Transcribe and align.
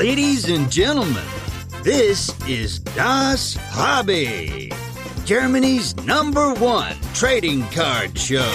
Ladies 0.00 0.48
and 0.48 0.72
gentlemen, 0.72 1.22
this 1.82 2.32
is 2.48 2.78
Das 2.96 3.58
Hobby, 3.68 4.72
Germany's 5.26 5.94
number 6.06 6.54
one 6.54 6.96
trading 7.12 7.68
card 7.68 8.18
show. 8.18 8.50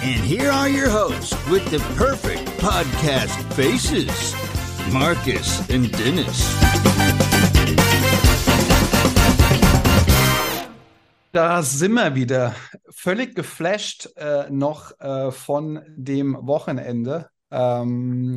And 0.00 0.22
here 0.22 0.48
are 0.48 0.68
your 0.68 0.88
hosts 0.88 1.34
with 1.48 1.68
the 1.72 1.80
perfect 1.96 2.46
podcast 2.60 3.34
faces 3.54 4.32
Marcus 4.92 5.68
and 5.68 5.90
Dennis. 5.90 6.38
Da 11.32 11.62
sind 11.62 11.94
wir 11.94 12.14
wieder. 12.14 12.54
Völlig 12.90 13.34
geflasht 13.34 14.08
äh, 14.16 14.48
noch 14.50 14.92
äh, 15.00 15.32
von 15.32 15.82
dem 15.88 16.38
Wochenende. 16.40 17.28
Ähm, 17.50 18.36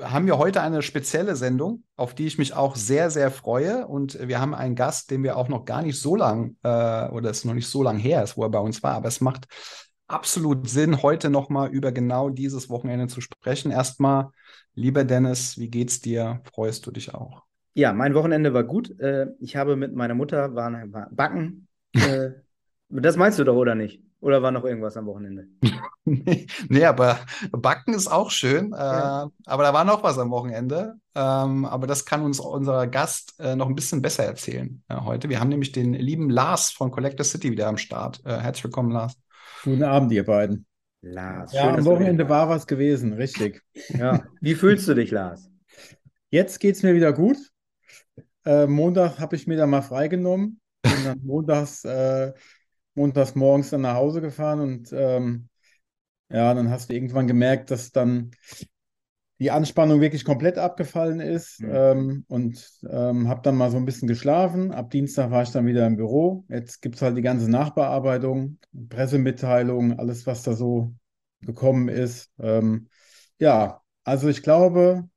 haben 0.00 0.26
wir 0.26 0.38
heute 0.38 0.60
eine 0.60 0.82
spezielle 0.82 1.36
Sendung, 1.36 1.82
auf 1.96 2.14
die 2.14 2.26
ich 2.26 2.38
mich 2.38 2.54
auch 2.54 2.76
sehr, 2.76 3.10
sehr 3.10 3.30
freue. 3.30 3.86
Und 3.86 4.18
wir 4.28 4.40
haben 4.40 4.54
einen 4.54 4.76
Gast, 4.76 5.10
den 5.10 5.22
wir 5.22 5.36
auch 5.36 5.48
noch 5.48 5.64
gar 5.64 5.82
nicht 5.82 6.00
so 6.00 6.16
lang, 6.16 6.56
äh, 6.62 7.08
oder 7.08 7.30
es 7.30 7.38
ist 7.38 7.44
noch 7.44 7.54
nicht 7.54 7.68
so 7.68 7.82
lang 7.82 7.98
her 7.98 8.22
ist, 8.22 8.36
wo 8.36 8.42
er 8.44 8.50
bei 8.50 8.60
uns 8.60 8.82
war. 8.82 8.94
Aber 8.94 9.08
es 9.08 9.20
macht 9.20 9.46
absolut 10.06 10.68
Sinn, 10.68 11.02
heute 11.02 11.30
nochmal 11.30 11.70
über 11.70 11.92
genau 11.92 12.30
dieses 12.30 12.70
Wochenende 12.70 13.08
zu 13.08 13.20
sprechen. 13.20 13.70
Erstmal, 13.70 14.28
lieber 14.74 15.04
Dennis, 15.04 15.58
wie 15.58 15.68
geht's 15.68 16.00
dir? 16.00 16.40
Freust 16.52 16.86
du 16.86 16.90
dich 16.90 17.14
auch? 17.14 17.42
Ja, 17.74 17.92
mein 17.92 18.14
Wochenende 18.14 18.54
war 18.54 18.64
gut. 18.64 18.98
Äh, 19.00 19.26
ich 19.40 19.56
habe 19.56 19.76
mit 19.76 19.94
meiner 19.94 20.14
Mutter 20.14 20.54
waren, 20.54 20.92
war 20.92 21.08
backen 21.10 21.68
äh, 21.92 22.30
das 22.90 23.16
meinst 23.16 23.38
du 23.38 23.44
doch, 23.44 23.56
oder 23.56 23.74
nicht? 23.74 24.02
Oder 24.20 24.42
war 24.42 24.50
noch 24.50 24.64
irgendwas 24.64 24.96
am 24.96 25.06
Wochenende? 25.06 25.46
nee, 26.04 26.84
aber 26.84 27.20
Backen 27.52 27.94
ist 27.94 28.08
auch 28.08 28.30
schön. 28.30 28.70
Ja. 28.70 29.24
Äh, 29.24 29.28
aber 29.46 29.62
da 29.62 29.72
war 29.72 29.84
noch 29.84 30.02
was 30.02 30.18
am 30.18 30.30
Wochenende. 30.30 30.94
Ähm, 31.14 31.64
aber 31.64 31.86
das 31.86 32.04
kann 32.04 32.22
uns 32.22 32.40
unser 32.40 32.88
Gast 32.88 33.34
äh, 33.38 33.54
noch 33.54 33.68
ein 33.68 33.76
bisschen 33.76 34.02
besser 34.02 34.24
erzählen 34.24 34.82
äh, 34.88 34.96
heute. 34.96 35.28
Wir 35.28 35.38
haben 35.38 35.50
nämlich 35.50 35.70
den 35.70 35.94
lieben 35.94 36.30
Lars 36.30 36.70
von 36.70 36.90
Collector 36.90 37.24
City 37.24 37.52
wieder 37.52 37.68
am 37.68 37.78
Start. 37.78 38.20
Äh, 38.24 38.38
herzlich 38.38 38.64
willkommen, 38.64 38.90
Lars. 38.90 39.16
Guten 39.62 39.84
Abend, 39.84 40.10
ihr 40.10 40.24
beiden. 40.24 40.66
Lars. 41.00 41.52
Ja, 41.52 41.72
am 41.72 41.84
Wochenende 41.84 42.28
war 42.28 42.48
was 42.48 42.66
gewesen, 42.66 43.12
richtig. 43.12 43.62
Ja. 43.90 44.24
Wie 44.40 44.56
fühlst 44.56 44.88
du 44.88 44.94
dich, 44.94 45.12
Lars? 45.12 45.48
Jetzt 46.30 46.58
geht 46.58 46.74
es 46.74 46.82
mir 46.82 46.94
wieder 46.94 47.12
gut. 47.12 47.36
Äh, 48.44 48.66
Montag 48.66 49.20
habe 49.20 49.36
ich 49.36 49.46
mir 49.46 49.56
da 49.56 49.66
mal 49.66 49.82
freigenommen 49.82 50.60
bin 50.82 51.04
dann 51.04 51.20
montags, 51.24 51.84
äh, 51.84 52.32
montags 52.98 53.34
morgens 53.34 53.70
dann 53.70 53.82
nach 53.82 53.94
Hause 53.94 54.20
gefahren 54.20 54.60
und 54.60 54.92
ähm, 54.92 55.48
ja, 56.30 56.52
dann 56.52 56.70
hast 56.70 56.90
du 56.90 56.94
irgendwann 56.94 57.26
gemerkt, 57.26 57.70
dass 57.70 57.90
dann 57.90 58.32
die 59.40 59.50
Anspannung 59.50 60.00
wirklich 60.00 60.24
komplett 60.24 60.58
abgefallen 60.58 61.20
ist 61.20 61.60
mhm. 61.60 61.70
ähm, 61.72 62.24
und 62.28 62.70
ähm, 62.90 63.28
habe 63.28 63.40
dann 63.42 63.56
mal 63.56 63.70
so 63.70 63.76
ein 63.76 63.84
bisschen 63.84 64.08
geschlafen. 64.08 64.72
Ab 64.72 64.90
Dienstag 64.90 65.30
war 65.30 65.42
ich 65.42 65.50
dann 65.50 65.66
wieder 65.66 65.86
im 65.86 65.96
Büro. 65.96 66.44
Jetzt 66.48 66.82
gibt 66.82 66.96
es 66.96 67.02
halt 67.02 67.16
die 67.16 67.22
ganze 67.22 67.48
Nachbearbeitung, 67.48 68.58
Pressemitteilungen, 68.88 69.98
alles, 69.98 70.26
was 70.26 70.42
da 70.42 70.54
so 70.54 70.92
gekommen 71.40 71.88
ist. 71.88 72.32
Ähm, 72.40 72.88
ja, 73.38 73.80
also 74.02 74.28
ich 74.28 74.42
glaube, 74.42 75.08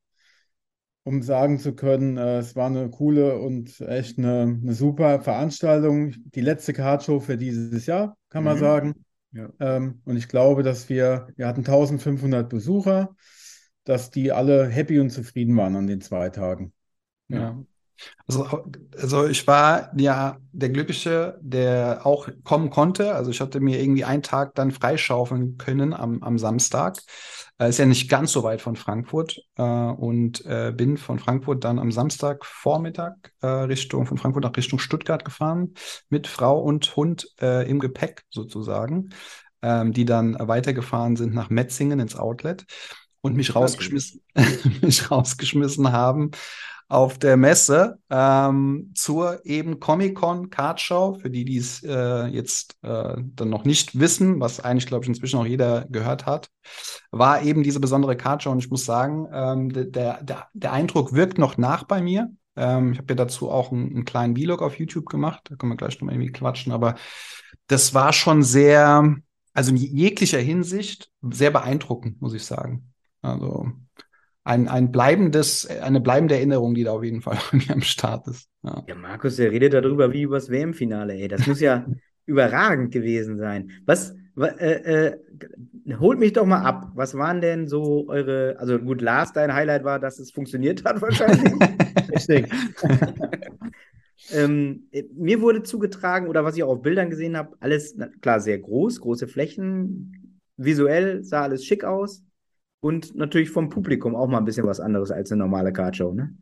um 1.04 1.22
sagen 1.22 1.58
zu 1.60 1.74
können, 1.74 2.18
äh, 2.18 2.40
es 2.40 2.56
war 2.56 2.68
eine 2.68 2.90
coole 2.90 3.40
und 3.40 3.80
echt 3.82 4.18
eine, 4.18 4.60
eine 4.62 4.74
super 4.74 5.22
Veranstaltung. 5.22 6.14
Die 6.36 6.42
letzte 6.42 6.74
Cardshow 6.74 7.20
für 7.20 7.38
dieses 7.38 7.86
Jahr, 7.86 8.18
kann 8.30 8.44
man 8.44 8.58
mhm. 8.58 8.60
sagen. 8.60 9.06
Ja. 9.32 9.50
Ähm, 9.60 10.02
und 10.06 10.18
ich 10.18 10.28
glaube, 10.28 10.62
dass 10.64 10.90
wir, 10.90 11.28
wir 11.36 11.48
hatten 11.48 11.62
1500 11.62 12.50
Besucher, 12.50 13.16
dass 13.84 14.12
die 14.12 14.32
alle 14.32 14.68
happy 14.68 15.00
und 15.00 15.10
zufrieden 15.10 15.56
waren 15.58 15.76
an 15.76 15.88
den 15.88 16.02
zwei 16.02 16.30
Tagen. 16.30 16.74
Ja. 17.30 17.40
ja. 17.40 17.66
Also, 18.28 18.64
also 18.98 19.28
ich 19.28 19.46
war 19.48 19.92
ja 19.98 20.38
der 20.52 20.70
Glückliche, 20.70 21.38
der 21.42 22.06
auch 22.06 22.30
kommen 22.44 22.70
konnte. 22.70 23.14
Also 23.14 23.32
ich 23.32 23.42
hatte 23.42 23.60
mir 23.60 23.82
irgendwie 23.82 24.06
einen 24.06 24.24
Tag 24.24 24.56
dann 24.56 24.72
freischaufeln 24.72 25.58
können 25.58 25.94
am, 25.94 26.24
am 26.24 26.38
Samstag. 26.38 27.00
Äh, 27.58 27.70
ist 27.70 27.80
ja 27.80 27.86
nicht 27.86 28.10
ganz 28.10 28.32
so 28.32 28.44
weit 28.44 28.62
von 28.62 28.76
Frankfurt 28.76 29.40
äh, 29.58 29.62
und 29.64 30.46
äh, 30.46 30.74
bin 30.76 30.98
von 30.98 31.20
Frankfurt 31.20 31.64
dann 31.64 31.78
am 31.78 31.92
Samstagvormittag 31.92 33.14
äh, 33.42 33.48
Richtung, 33.48 34.06
von 34.06 34.18
Frankfurt 34.18 34.44
nach 34.44 34.56
Richtung 34.56 34.80
Stuttgart 34.80 35.26
gefahren 35.26 35.74
mit 36.10 36.28
Frau 36.28 36.60
und 36.60 36.96
Hund 36.96 37.28
äh, 37.42 37.70
im 37.70 37.80
Gepäck 37.80 38.24
sozusagen, 38.30 39.10
ähm, 39.62 39.94
die 39.94 40.06
dann 40.06 40.38
weitergefahren 40.40 41.16
sind 41.16 41.34
nach 41.34 41.50
Metzingen 41.50 42.00
ins 42.00 42.16
Outlet 42.16 42.66
und 43.22 43.36
mich 43.36 43.56
rausgeschmissen, 43.56 44.22
mich 44.82 45.12
rausgeschmissen 45.12 45.92
haben 45.92 46.32
auf 46.92 47.18
der 47.18 47.38
Messe 47.38 48.00
ähm, 48.10 48.92
zur 48.96 49.46
eben 49.46 49.80
Comic-Con 49.80 50.50
Card 50.50 50.82
Show, 50.82 51.14
für 51.14 51.30
die, 51.30 51.46
die 51.46 51.56
es 51.56 51.82
äh, 51.84 52.26
jetzt 52.26 52.76
äh, 52.82 53.16
dann 53.18 53.50
noch 53.50 53.64
nicht 53.64 53.98
wissen, 53.98 54.42
was 54.42 54.60
eigentlich, 54.60 54.88
glaube 54.88 55.06
ich, 55.06 55.08
inzwischen 55.08 55.40
auch 55.40 55.46
jeder 55.46 55.86
gehört 55.90 56.26
hat, 56.26 56.50
war 57.10 57.44
eben 57.44 57.64
diese 57.64 57.80
besondere 57.80 58.18
Show. 58.42 58.52
Und 58.52 58.60
ich 58.60 58.70
muss 58.70 58.84
sagen, 58.84 59.26
ähm, 59.32 59.70
der, 59.72 60.22
der, 60.22 60.50
der 60.54 60.74
Eindruck 60.74 61.14
wirkt 61.14 61.38
noch 61.38 61.58
nach 61.58 61.86
bei 61.86 62.02
mir. 62.02 62.30
Ähm, 62.58 62.92
ich 62.92 62.98
habe 62.98 63.14
ja 63.14 63.16
dazu 63.16 63.50
auch 63.50 63.72
einen, 63.72 63.96
einen, 63.96 64.06
kleinen 64.06 64.36
Vlog 64.36 64.62
auf 64.62 64.78
YouTube 64.78 65.06
gemacht, 65.06 65.44
da 65.46 65.56
können 65.56 65.72
wir 65.72 65.78
gleich 65.78 65.96
nochmal 65.96 66.16
irgendwie 66.16 66.34
quatschen, 66.34 66.74
aber 66.74 66.96
das 67.68 67.94
war 67.94 68.12
schon 68.12 68.44
sehr, 68.44 69.16
also 69.54 69.72
in 69.72 69.78
jeglicher 69.78 70.40
Hinsicht 70.40 71.10
sehr 71.22 71.52
beeindruckend, 71.52 72.22
muss 72.22 72.34
ich 72.34 72.44
sagen. 72.44 72.92
Also 73.22 73.72
ein, 74.44 74.68
ein 74.68 74.92
bleibendes, 74.92 75.68
eine 75.68 76.02
bleibende 76.02 76.36
Erinnerung, 76.36 76.74
die 76.74 76.84
da 76.84 76.92
auf 76.92 77.04
jeden 77.04 77.22
Fall 77.22 77.38
am 77.70 77.82
Start 77.82 78.28
ist. 78.28 78.50
Ja. 78.64 78.84
ja, 78.88 78.96
Markus, 78.96 79.36
der 79.36 79.52
redet 79.52 79.74
darüber 79.74 80.12
wie 80.14 80.24
über 80.24 80.38
das 80.38 80.50
WM-Finale, 80.50 81.14
ey. 81.14 81.28
Das 81.28 81.48
muss 81.48 81.60
ja 81.60 81.86
überragend 82.26 82.92
gewesen 82.92 83.38
sein. 83.38 83.72
Was, 83.86 84.16
äh, 84.38 85.10
äh, 85.10 85.18
holt 86.00 86.20
mich 86.20 86.34
doch 86.34 86.46
mal 86.46 86.64
ab. 86.64 86.92
Was 86.96 87.16
waren 87.16 87.42
denn 87.42 87.68
so 87.68 88.08
eure, 88.08 88.56
also 88.60 88.80
gut, 88.80 89.02
Lars, 89.02 89.34
dein 89.34 89.54
Highlight 89.54 89.84
war, 89.84 90.00
dass 90.00 90.20
es 90.20 90.32
funktioniert 90.32 90.84
hat 90.86 91.02
wahrscheinlich. 91.02 91.54
Richtig. 92.12 92.52
ähm, 94.32 94.88
mir 95.14 95.42
wurde 95.42 95.64
zugetragen, 95.64 96.28
oder 96.28 96.44
was 96.44 96.56
ich 96.56 96.64
auch 96.64 96.70
auf 96.70 96.82
Bildern 96.82 97.10
gesehen 97.10 97.38
habe, 97.38 97.56
alles, 97.60 97.96
na, 97.96 98.10
klar, 98.22 98.40
sehr 98.40 98.58
groß, 98.58 99.02
große 99.02 99.28
Flächen. 99.28 100.40
Visuell 100.58 101.24
sah 101.24 101.44
alles 101.44 101.66
schick 101.66 101.84
aus 101.84 102.24
und 102.82 103.16
natürlich 103.16 103.50
vom 103.50 103.70
Publikum 103.70 104.16
auch 104.16 104.28
mal 104.28 104.40
ein 104.40 104.46
bisschen 104.46 104.68
was 104.68 104.80
anderes 104.80 105.12
als 105.12 105.32
eine 105.32 105.40
normale 105.40 105.72
Cardshow, 105.72 106.14
ne? 106.14 106.36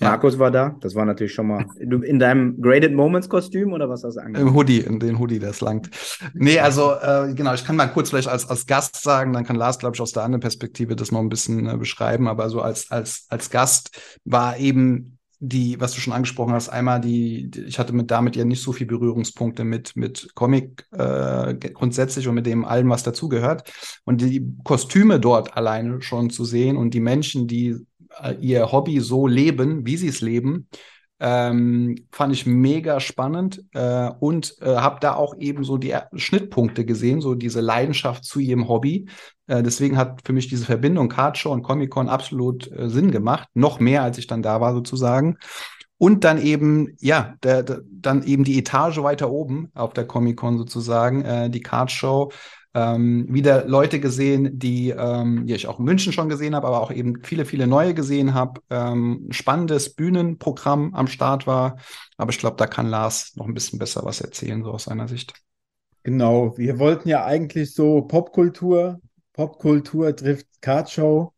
Ja. 0.00 0.10
Markus 0.10 0.38
war 0.38 0.52
da, 0.52 0.76
das 0.80 0.94
war 0.94 1.04
natürlich 1.04 1.34
schon 1.34 1.48
mal 1.48 1.66
in 1.80 2.20
deinem 2.20 2.62
Graded 2.62 2.94
Moments 2.94 3.28
Kostüm 3.28 3.72
oder 3.72 3.88
was 3.88 4.04
hast 4.04 4.14
du 4.14 4.20
angefangen? 4.20 4.46
Im 4.46 4.54
Hoodie, 4.54 4.78
in 4.78 5.00
den 5.00 5.18
Hoodie, 5.18 5.40
das 5.40 5.60
langt. 5.60 5.90
Nee, 6.34 6.60
also 6.60 6.92
äh, 6.92 7.34
genau, 7.34 7.52
ich 7.52 7.64
kann 7.64 7.74
mal 7.74 7.88
kurz 7.88 8.10
vielleicht 8.10 8.28
als, 8.28 8.48
als 8.48 8.66
Gast 8.66 9.02
sagen, 9.02 9.32
dann 9.32 9.44
kann 9.44 9.56
Lars, 9.56 9.80
glaube 9.80 9.96
ich, 9.96 10.00
aus 10.00 10.12
der 10.12 10.22
anderen 10.22 10.40
Perspektive 10.40 10.94
das 10.94 11.10
noch 11.10 11.18
ein 11.18 11.28
bisschen 11.28 11.66
äh, 11.66 11.76
beschreiben, 11.76 12.28
aber 12.28 12.48
so 12.48 12.60
als, 12.60 12.92
als, 12.92 13.26
als 13.28 13.50
Gast 13.50 14.00
war 14.24 14.56
eben 14.58 15.17
die, 15.40 15.80
was 15.80 15.92
du 15.92 16.00
schon 16.00 16.12
angesprochen 16.12 16.52
hast, 16.52 16.68
einmal 16.68 17.00
die, 17.00 17.50
die 17.50 17.62
ich 17.62 17.78
hatte 17.78 17.92
mit 17.92 18.10
damit 18.10 18.34
ja 18.34 18.44
nicht 18.44 18.62
so 18.62 18.72
viel 18.72 18.86
Berührungspunkte 18.86 19.64
mit, 19.64 19.94
mit 19.94 20.34
Comic 20.34 20.86
äh, 20.90 21.54
grundsätzlich 21.54 22.26
und 22.26 22.34
mit 22.34 22.46
dem 22.46 22.64
allem, 22.64 22.90
was 22.90 23.04
dazugehört. 23.04 23.72
Und 24.04 24.20
die 24.20 24.44
Kostüme 24.64 25.20
dort 25.20 25.56
alleine 25.56 26.02
schon 26.02 26.30
zu 26.30 26.44
sehen 26.44 26.76
und 26.76 26.92
die 26.92 27.00
Menschen, 27.00 27.46
die 27.46 27.76
äh, 28.20 28.34
ihr 28.40 28.72
Hobby 28.72 29.00
so 29.00 29.26
leben, 29.26 29.86
wie 29.86 29.96
sie 29.96 30.08
es 30.08 30.20
leben, 30.20 30.68
ähm, 31.20 32.06
fand 32.12 32.32
ich 32.32 32.46
mega 32.46 33.00
spannend 33.00 33.64
äh, 33.72 34.10
und 34.20 34.56
äh, 34.60 34.76
habe 34.76 34.98
da 35.00 35.14
auch 35.14 35.36
eben 35.36 35.64
so 35.64 35.76
die 35.76 35.94
Schnittpunkte 36.14 36.84
gesehen, 36.84 37.20
so 37.20 37.34
diese 37.34 37.60
Leidenschaft 37.60 38.24
zu 38.24 38.38
ihrem 38.38 38.68
Hobby. 38.68 39.08
Äh, 39.46 39.62
deswegen 39.62 39.96
hat 39.96 40.20
für 40.24 40.32
mich 40.32 40.48
diese 40.48 40.64
Verbindung 40.64 41.08
Cardshow 41.08 41.52
und 41.52 41.62
Comic-Con 41.62 42.08
absolut 42.08 42.70
äh, 42.70 42.88
Sinn 42.88 43.10
gemacht, 43.10 43.48
noch 43.54 43.80
mehr 43.80 44.02
als 44.02 44.18
ich 44.18 44.26
dann 44.26 44.42
da 44.42 44.60
war 44.60 44.74
sozusagen. 44.74 45.38
Und 46.00 46.22
dann 46.22 46.40
eben, 46.40 46.94
ja, 47.00 47.34
der, 47.42 47.64
der, 47.64 47.80
dann 47.90 48.22
eben 48.22 48.44
die 48.44 48.56
Etage 48.56 48.98
weiter 48.98 49.30
oben 49.30 49.72
auf 49.74 49.92
der 49.94 50.06
Comic-Con 50.06 50.56
sozusagen, 50.56 51.24
äh, 51.24 51.50
die 51.50 51.60
Cardshow 51.60 52.30
ähm, 52.74 53.26
wieder 53.28 53.66
Leute 53.66 54.00
gesehen, 54.00 54.58
die, 54.58 54.90
ähm, 54.90 55.46
die 55.46 55.54
ich 55.54 55.66
auch 55.66 55.78
in 55.78 55.84
München 55.84 56.12
schon 56.12 56.28
gesehen 56.28 56.54
habe, 56.54 56.66
aber 56.66 56.80
auch 56.80 56.90
eben 56.90 57.22
viele, 57.24 57.44
viele 57.44 57.66
neue 57.66 57.94
gesehen 57.94 58.34
habe. 58.34 58.60
Ähm, 58.70 59.28
spannendes 59.30 59.94
Bühnenprogramm 59.94 60.94
am 60.94 61.06
Start 61.06 61.46
war. 61.46 61.78
Aber 62.16 62.30
ich 62.30 62.38
glaube, 62.38 62.56
da 62.56 62.66
kann 62.66 62.86
Lars 62.86 63.34
noch 63.36 63.46
ein 63.46 63.54
bisschen 63.54 63.78
besser 63.78 64.04
was 64.04 64.20
erzählen, 64.20 64.62
so 64.62 64.72
aus 64.72 64.84
seiner 64.84 65.08
Sicht. 65.08 65.34
Genau, 66.02 66.56
wir 66.56 66.78
wollten 66.78 67.08
ja 67.08 67.24
eigentlich 67.24 67.74
so 67.74 68.02
Popkultur, 68.02 69.00
Popkultur 69.32 70.14
trifft 70.14 70.46
Cardshow. 70.60 71.32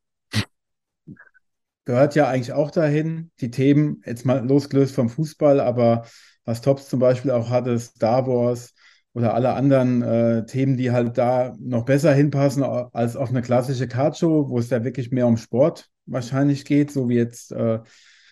Gehört 1.84 2.14
ja 2.14 2.28
eigentlich 2.28 2.52
auch 2.52 2.70
dahin. 2.70 3.30
Die 3.40 3.50
Themen, 3.50 4.02
jetzt 4.06 4.24
mal 4.24 4.46
losgelöst 4.46 4.94
vom 4.94 5.08
Fußball, 5.08 5.60
aber 5.60 6.06
was 6.44 6.60
Tops 6.60 6.88
zum 6.88 7.00
Beispiel 7.00 7.30
auch 7.30 7.50
hatte, 7.50 7.78
Star 7.78 8.26
Wars, 8.26 8.74
oder 9.12 9.34
alle 9.34 9.54
anderen 9.54 10.02
äh, 10.02 10.46
Themen, 10.46 10.76
die 10.76 10.92
halt 10.92 11.18
da 11.18 11.56
noch 11.58 11.84
besser 11.84 12.14
hinpassen 12.14 12.62
als 12.62 13.16
auf 13.16 13.30
eine 13.30 13.42
klassische 13.42 13.88
Kartshow, 13.88 14.48
wo 14.48 14.58
es 14.58 14.68
da 14.68 14.84
wirklich 14.84 15.10
mehr 15.10 15.26
um 15.26 15.36
Sport 15.36 15.88
wahrscheinlich 16.06 16.64
geht, 16.64 16.92
so 16.92 17.08
wie 17.08 17.16
jetzt 17.16 17.52
äh, 17.52 17.80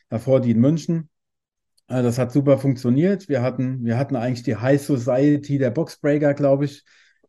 davor 0.09 0.41
die 0.41 0.53
in 0.53 0.61
München. 0.61 1.09
Äh, 1.89 2.03
das 2.03 2.19
hat 2.19 2.33
super 2.33 2.59
funktioniert. 2.59 3.29
Wir 3.29 3.43
hatten, 3.43 3.85
wir 3.85 3.99
hatten 3.99 4.17
eigentlich 4.17 4.45
die 4.45 4.57
High 4.57 4.81
Society 4.81 5.59
der 5.59 5.71
Boxbreaker, 5.71 6.35
glaube 6.35 6.67
ich, 6.67 6.85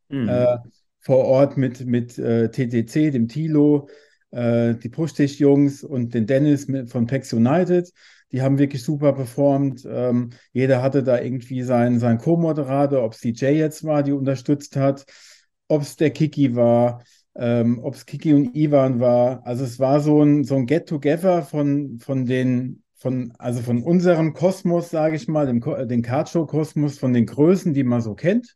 mhm. 0.10 0.30
äh, 0.30 0.58
vor 1.00 1.26
Ort 1.26 1.58
mit, 1.58 1.86
mit 1.86 2.18
äh, 2.20 2.50
TTC, 2.50 3.12
dem 3.12 3.28
Tilo, 3.28 3.90
äh, 4.32 4.76
die 4.76 4.90
Pushtisch-Jungs 4.90 5.84
und 5.84 6.14
den 6.14 6.28
Dennis 6.28 6.68
mit, 6.68 6.90
von 6.90 7.08
PEX 7.08 7.34
United. 7.34 7.92
Die 8.32 8.42
haben 8.42 8.60
wirklich 8.60 8.84
super 8.84 9.14
performt. 9.14 9.88
Ähm, 9.90 10.32
jeder 10.54 10.82
hatte 10.82 11.04
da 11.04 11.20
irgendwie 11.20 11.64
seinen, 11.64 12.00
seinen 12.00 12.20
Co-Moderator, 12.20 13.04
ob 13.04 13.14
es 13.14 13.20
die 13.20 13.34
Jay 13.34 13.58
jetzt 13.58 13.84
war, 13.84 14.04
die 14.04 14.12
unterstützt 14.12 14.76
hat, 14.76 15.06
ob 15.68 15.82
es 15.82 15.96
der 15.96 16.12
Kiki 16.12 16.56
war, 16.56 17.04
ähm, 17.36 17.80
ob 17.84 17.96
es 17.96 18.06
Kiki 18.06 18.34
und 18.34 18.56
Ivan 18.56 19.00
war. 19.00 19.46
Also 19.46 19.64
es 19.64 19.80
war 19.80 20.00
so 20.00 20.22
ein, 20.22 20.44
so 20.44 20.56
ein 20.56 20.66
Get-Together 20.66 21.42
von, 21.42 22.00
von 22.00 22.26
den, 22.26 22.84
von, 22.96 23.34
also 23.40 23.62
von 23.62 23.82
unserem 23.82 24.34
Kosmos, 24.34 24.90
sage 24.90 25.16
ich 25.16 25.28
mal, 25.28 25.48
dem, 25.48 25.62
den 25.88 26.02
Cardshow-Kosmos, 26.02 27.00
von 27.00 27.14
den 27.14 27.26
Größen, 27.26 27.74
die 27.74 27.84
man 27.84 28.02
so 28.02 28.14
kennt. 28.14 28.56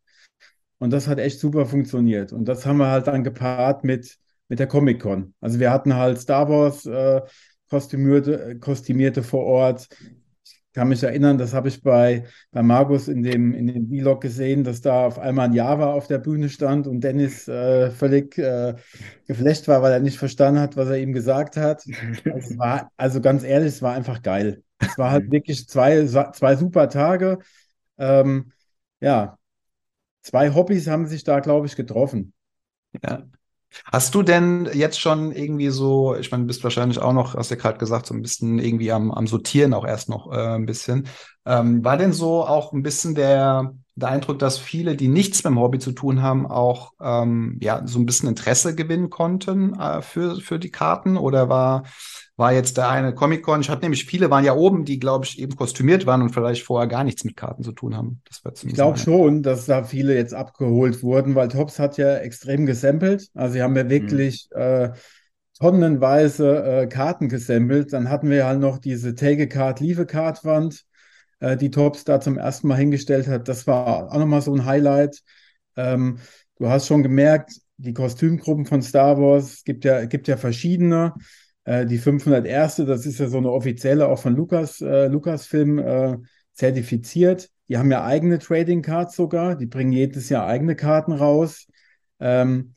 Und 0.79 0.91
das 0.91 1.07
hat 1.07 1.17
echt 1.17 1.39
super 1.39 1.65
funktioniert. 1.65 2.33
Und 2.33 2.45
das 2.45 2.65
haben 2.65 2.77
wir 2.77 2.87
halt 2.87 3.07
dann 3.07 3.23
gepaart 3.23 3.85
mit, 3.85 4.17
mit 4.49 4.59
der 4.59 4.67
Comic-Con. 4.67 5.33
Also 5.39 5.59
wir 5.59 5.71
hatten 5.71 5.95
halt 5.95 6.19
Star 6.19 6.49
Wars 6.49 6.85
äh, 6.85 7.21
Kostümierte, 7.73 8.59
Kostümierte 8.59 9.23
vor 9.23 9.45
Ort. 9.45 9.87
Ich 10.45 10.61
kann 10.73 10.89
mich 10.89 11.01
erinnern, 11.01 11.39
das 11.39 11.53
habe 11.53 11.69
ich 11.69 11.81
bei, 11.81 12.25
bei 12.51 12.61
Markus 12.61 13.07
in 13.07 13.23
dem, 13.23 13.53
in 13.55 13.65
dem 13.65 13.87
Vlog 13.89 14.21
gesehen, 14.21 14.63
dass 14.63 14.81
da 14.81 15.07
auf 15.07 15.17
einmal 15.17 15.47
ein 15.47 15.53
Java 15.53 15.91
auf 15.91 16.05
der 16.05 16.19
Bühne 16.19 16.49
stand 16.49 16.85
und 16.85 17.01
Dennis 17.01 17.47
äh, 17.47 17.89
völlig 17.89 18.37
äh, 18.37 18.75
geflasht 19.27 19.67
war, 19.67 19.81
weil 19.81 19.91
er 19.91 19.99
nicht 20.01 20.19
verstanden 20.19 20.59
hat, 20.59 20.77
was 20.77 20.89
er 20.89 20.99
ihm 20.99 21.13
gesagt 21.13 21.57
hat. 21.57 21.83
Also, 22.31 22.57
war, 22.59 22.91
also 22.95 23.21
ganz 23.21 23.43
ehrlich, 23.43 23.69
es 23.69 23.81
war 23.81 23.95
einfach 23.95 24.21
geil. 24.21 24.63
Es 24.77 24.95
war 24.99 25.09
halt 25.09 25.31
wirklich 25.31 25.67
zwei, 25.67 26.05
zwei 26.05 26.55
super 26.55 26.89
Tage. 26.89 27.39
Ähm, 27.97 28.51
ja, 29.01 29.39
zwei 30.21 30.53
Hobbys 30.53 30.87
haben 30.87 31.07
sich 31.07 31.23
da, 31.23 31.39
glaube 31.39 31.65
ich, 31.65 31.75
getroffen. 31.75 32.33
Ja. 33.03 33.23
Hast 33.91 34.13
du 34.15 34.23
denn 34.23 34.69
jetzt 34.73 34.99
schon 34.99 35.31
irgendwie 35.31 35.69
so, 35.69 36.15
ich 36.15 36.31
meine, 36.31 36.43
du 36.43 36.47
bist 36.47 36.63
wahrscheinlich 36.63 36.99
auch 36.99 37.13
noch, 37.13 37.35
hast 37.35 37.51
du 37.51 37.55
ja 37.55 37.61
gerade 37.61 37.77
gesagt, 37.77 38.05
so 38.07 38.13
ein 38.13 38.21
bisschen 38.21 38.59
irgendwie 38.59 38.91
am, 38.91 39.11
am 39.11 39.27
Sortieren 39.27 39.73
auch 39.73 39.85
erst 39.85 40.09
noch 40.09 40.31
äh, 40.31 40.55
ein 40.55 40.65
bisschen. 40.65 41.07
Ähm, 41.45 41.83
war 41.83 41.97
denn 41.97 42.13
so 42.13 42.45
auch 42.45 42.73
ein 42.73 42.83
bisschen 42.83 43.15
der, 43.15 43.73
der 43.95 44.09
Eindruck, 44.09 44.39
dass 44.39 44.57
viele, 44.57 44.95
die 44.95 45.07
nichts 45.07 45.43
mit 45.43 45.51
dem 45.51 45.59
Hobby 45.59 45.79
zu 45.79 45.91
tun 45.91 46.21
haben, 46.21 46.47
auch 46.47 46.93
ähm, 47.01 47.57
ja 47.61 47.83
so 47.85 47.99
ein 47.99 48.05
bisschen 48.05 48.29
Interesse 48.29 48.75
gewinnen 48.75 49.09
konnten 49.09 49.79
äh, 49.79 50.01
für, 50.01 50.41
für 50.41 50.59
die 50.59 50.71
Karten? 50.71 51.17
Oder 51.17 51.49
war 51.49 51.83
war 52.35 52.51
jetzt 52.51 52.77
der 52.77 52.89
eine 52.89 53.13
Comic-Con. 53.13 53.61
Ich 53.61 53.69
hatte 53.69 53.83
nämlich 53.83 54.05
viele 54.05 54.29
waren 54.29 54.43
ja 54.43 54.55
oben, 54.55 54.85
die, 54.85 54.99
glaube 54.99 55.25
ich, 55.25 55.39
eben 55.39 55.55
kostümiert 55.55 56.05
waren 56.05 56.21
und 56.21 56.29
vielleicht 56.29 56.63
vorher 56.63 56.87
gar 56.87 57.03
nichts 57.03 57.23
mit 57.23 57.37
Karten 57.37 57.63
zu 57.63 57.73
tun 57.73 57.95
haben. 57.95 58.21
ich 58.63 58.73
glaube 58.73 58.97
schon, 58.97 59.43
dass 59.43 59.65
da 59.65 59.83
viele 59.83 60.15
jetzt 60.15 60.33
abgeholt 60.33 61.03
wurden, 61.03 61.35
weil 61.35 61.49
Tops 61.49 61.77
hat 61.77 61.97
ja 61.97 62.15
extrem 62.17 62.65
gesampelt. 62.65 63.27
Also 63.35 63.53
sie 63.53 63.61
haben 63.61 63.75
ja 63.75 63.87
wirklich 63.87 64.49
mhm. 64.53 64.61
äh, 64.61 64.91
tonnenweise 65.59 66.63
äh, 66.63 66.87
Karten 66.87 67.29
gesampelt. 67.29 67.93
Dann 67.93 68.09
hatten 68.09 68.29
wir 68.29 68.47
halt 68.47 68.59
noch 68.59 68.79
diese 68.79 69.13
Take-a-Card, 69.13 69.79
Leave-a-Card-Wand, 69.79 70.83
äh, 71.43 71.57
die 71.57 71.71
Tops 71.71 72.05
da 72.05 72.21
zum 72.21 72.37
ersten 72.37 72.67
Mal 72.67 72.77
hingestellt 72.77 73.27
hat. 73.27 73.47
Das 73.47 73.67
war 73.67 74.11
auch 74.11 74.17
nochmal 74.17 74.41
so 74.41 74.53
ein 74.53 74.65
Highlight. 74.65 75.21
Ähm, 75.75 76.19
du 76.57 76.69
hast 76.69 76.87
schon 76.87 77.03
gemerkt, 77.03 77.51
die 77.77 77.93
Kostümgruppen 77.93 78.65
von 78.65 78.81
Star 78.81 79.19
Wars, 79.19 79.53
es 79.53 79.63
gibt 79.63 79.83
ja, 79.83 80.05
gibt 80.05 80.27
ja 80.27 80.37
verschiedene. 80.37 81.13
Äh, 81.65 81.85
die 81.85 81.97
501. 81.97 82.77
Das 82.77 83.05
ist 83.05 83.19
ja 83.19 83.27
so 83.27 83.37
eine 83.37 83.51
offizielle, 83.51 84.07
auch 84.07 84.19
von 84.19 84.35
Lukas, 84.35 84.81
äh, 84.81 85.07
Lucasfilm 85.07 85.79
äh, 85.79 86.17
zertifiziert. 86.53 87.49
Die 87.67 87.77
haben 87.77 87.91
ja 87.91 88.03
eigene 88.05 88.39
Trading 88.39 88.81
Cards 88.81 89.15
sogar. 89.15 89.55
Die 89.55 89.65
bringen 89.65 89.91
jedes 89.91 90.29
Jahr 90.29 90.47
eigene 90.47 90.75
Karten 90.75 91.11
raus. 91.11 91.67
Ähm, 92.19 92.73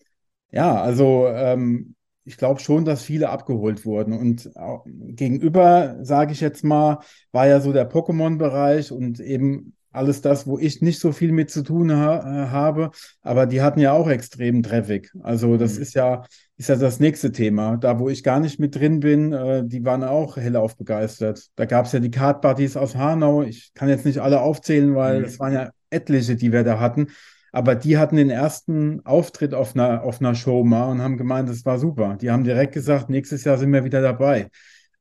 ja, 0.51 0.81
also 0.81 1.29
ähm, 1.29 1.95
ich 2.27 2.37
glaube 2.37 2.61
schon, 2.61 2.85
dass 2.85 3.03
viele 3.03 3.31
abgeholt 3.31 3.87
wurden. 3.87 4.13
Und 4.13 4.51
gegenüber, 4.85 5.97
sage 6.03 6.33
ich 6.33 6.41
jetzt 6.41 6.65
mal, 6.65 6.99
war 7.33 7.47
ja 7.47 7.61
so 7.61 7.73
der 7.73 7.89
Pokémon-Bereich 7.89 8.93
und 8.93 9.21
eben 9.21 9.75
alles 9.93 10.21
das, 10.21 10.47
wo 10.47 10.59
ich 10.59 10.83
nicht 10.83 11.01
so 11.01 11.13
viel 11.13 11.33
mit 11.33 11.51
zu 11.51 11.63
tun 11.63 11.91
ha 11.91 12.19
äh, 12.19 12.49
habe. 12.49 12.91
Aber 13.23 13.47
die 13.47 13.63
hatten 13.63 13.81
ja 13.81 13.93
auch 13.93 14.09
extremen 14.09 14.63
Traffic. 14.63 15.11
Also 15.23 15.57
das 15.57 15.77
mhm. 15.77 15.83
ist 15.83 15.95
ja 15.95 16.25
ist 16.59 16.69
ja 16.69 16.77
das 16.77 17.01
nächste 17.01 17.33
Thema. 17.33 17.77
Da, 17.77 17.99
wo 17.99 18.09
ich 18.09 18.23
gar 18.23 18.41
nicht 18.41 18.59
mit 18.59 18.75
drin 18.75 19.01
bin, 19.01 19.33
äh, 19.33 19.63
die 19.65 19.85
waren 19.85 20.05
auch 20.05 20.37
hellauf 20.37 20.77
begeistert. 20.77 21.49
Da 21.57 21.65
gab 21.65 21.87
es 21.87 21.93
ja 21.93 22.01
die 22.01 22.11
Card 22.11 22.43
Buddies 22.43 22.77
aus 22.77 22.95
Hanau. 22.95 23.43
Ich 23.43 23.73
kann 23.75 23.89
jetzt 23.89 24.05
nicht 24.05 24.19
alle 24.19 24.41
aufzählen, 24.41 24.95
weil 24.95 25.25
es 25.25 25.35
mhm. 25.35 25.39
waren 25.39 25.53
ja 25.53 25.71
etliche, 25.91 26.37
die 26.37 26.53
wir 26.53 26.65
da 26.65 26.79
hatten. 26.79 27.09
Aber 27.57 27.75
die 27.75 27.97
hatten 27.97 28.17
den 28.17 28.29
ersten 28.29 29.01
Auftritt 29.07 29.55
auf 29.55 29.75
einer, 29.75 30.03
auf 30.03 30.21
einer 30.21 30.35
Show 30.35 30.63
mal 30.63 30.91
und 30.91 31.01
haben 31.01 31.17
gemeint, 31.17 31.49
das 31.49 31.65
war 31.65 31.79
super. 31.79 32.19
Die 32.21 32.31
haben 32.31 32.45
direkt 32.45 32.75
gesagt, 32.75 33.09
nächstes 33.09 33.45
Jahr 33.45 33.57
sind 33.57 33.73
wir 33.73 33.83
wieder 33.83 34.03
dabei. 34.03 34.51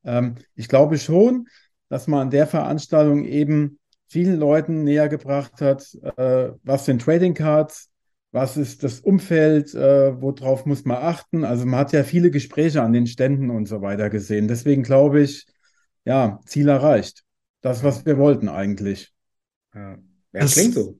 Ähm, 0.05 0.35
ich 0.55 0.69
glaube 0.69 0.97
schon, 0.97 1.49
dass 1.89 2.07
man 2.07 2.21
an 2.21 2.29
der 2.29 2.47
Veranstaltung 2.47 3.25
eben 3.25 3.77
vielen 4.07 4.39
Leuten 4.39 4.85
näher 4.85 5.09
gebracht 5.09 5.59
hat, 5.59 5.85
äh, 6.15 6.51
was 6.63 6.85
sind 6.85 7.01
Trading 7.01 7.33
Cards, 7.33 7.89
was 8.31 8.55
ist 8.55 8.83
das 8.83 9.01
Umfeld, 9.01 9.73
äh, 9.73 10.21
worauf 10.21 10.65
muss 10.65 10.85
man 10.85 11.03
achten. 11.03 11.43
Also 11.43 11.65
man 11.65 11.81
hat 11.81 11.91
ja 11.91 12.05
viele 12.05 12.31
Gespräche 12.31 12.81
an 12.81 12.93
den 12.93 13.05
Ständen 13.05 13.49
und 13.49 13.65
so 13.65 13.81
weiter 13.81 14.09
gesehen. 14.09 14.47
Deswegen 14.47 14.83
glaube 14.83 15.19
ich, 15.19 15.45
ja, 16.05 16.39
Ziel 16.45 16.69
erreicht. 16.69 17.25
Das, 17.59 17.83
was 17.83 18.05
wir 18.05 18.17
wollten 18.17 18.47
eigentlich. 18.47 19.11
Ja, 19.73 19.97
ja 20.31 20.45
klingt 20.45 20.75
so. 20.75 20.97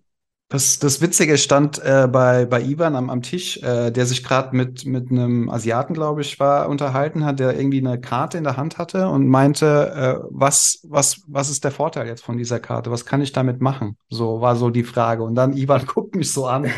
Das, 0.48 0.78
das 0.78 1.02
Witzige 1.02 1.40
stand 1.40 1.80
äh, 1.84 2.08
bei, 2.08 2.46
bei 2.46 2.62
Ivan 2.62 2.96
am, 2.96 3.10
am 3.10 3.24
Tisch, 3.24 3.58
äh, 3.64 3.90
der 3.90 4.06
sich 4.06 4.24
gerade 4.24 4.56
mit, 4.56 4.86
mit 4.86 5.10
einem 5.10 5.50
Asiaten, 5.50 5.96
glaube 5.96 6.22
ich, 6.22 6.40
war, 6.40 6.70
unterhalten 6.70 7.26
hat, 7.26 7.40
der 7.40 7.58
irgendwie 7.58 7.80
eine 7.80 8.00
Karte 8.00 8.38
in 8.38 8.44
der 8.44 8.56
Hand 8.56 8.78
hatte 8.78 9.10
und 9.10 9.28
meinte, 9.28 10.22
äh, 10.22 10.28
was, 10.30 10.82
was, 10.84 11.24
was 11.28 11.50
ist 11.50 11.64
der 11.64 11.72
Vorteil 11.72 12.06
jetzt 12.06 12.24
von 12.24 12.38
dieser 12.38 12.60
Karte? 12.60 12.92
Was 12.92 13.08
kann 13.08 13.22
ich 13.22 13.32
damit 13.32 13.60
machen? 13.60 13.98
So 14.10 14.40
war 14.40 14.56
so 14.56 14.70
die 14.70 14.84
Frage. 14.84 15.24
Und 15.24 15.34
dann 15.34 15.58
Ivan 15.58 15.84
guckt 15.88 16.14
mich 16.16 16.32
so 16.32 16.46
an, 16.46 16.70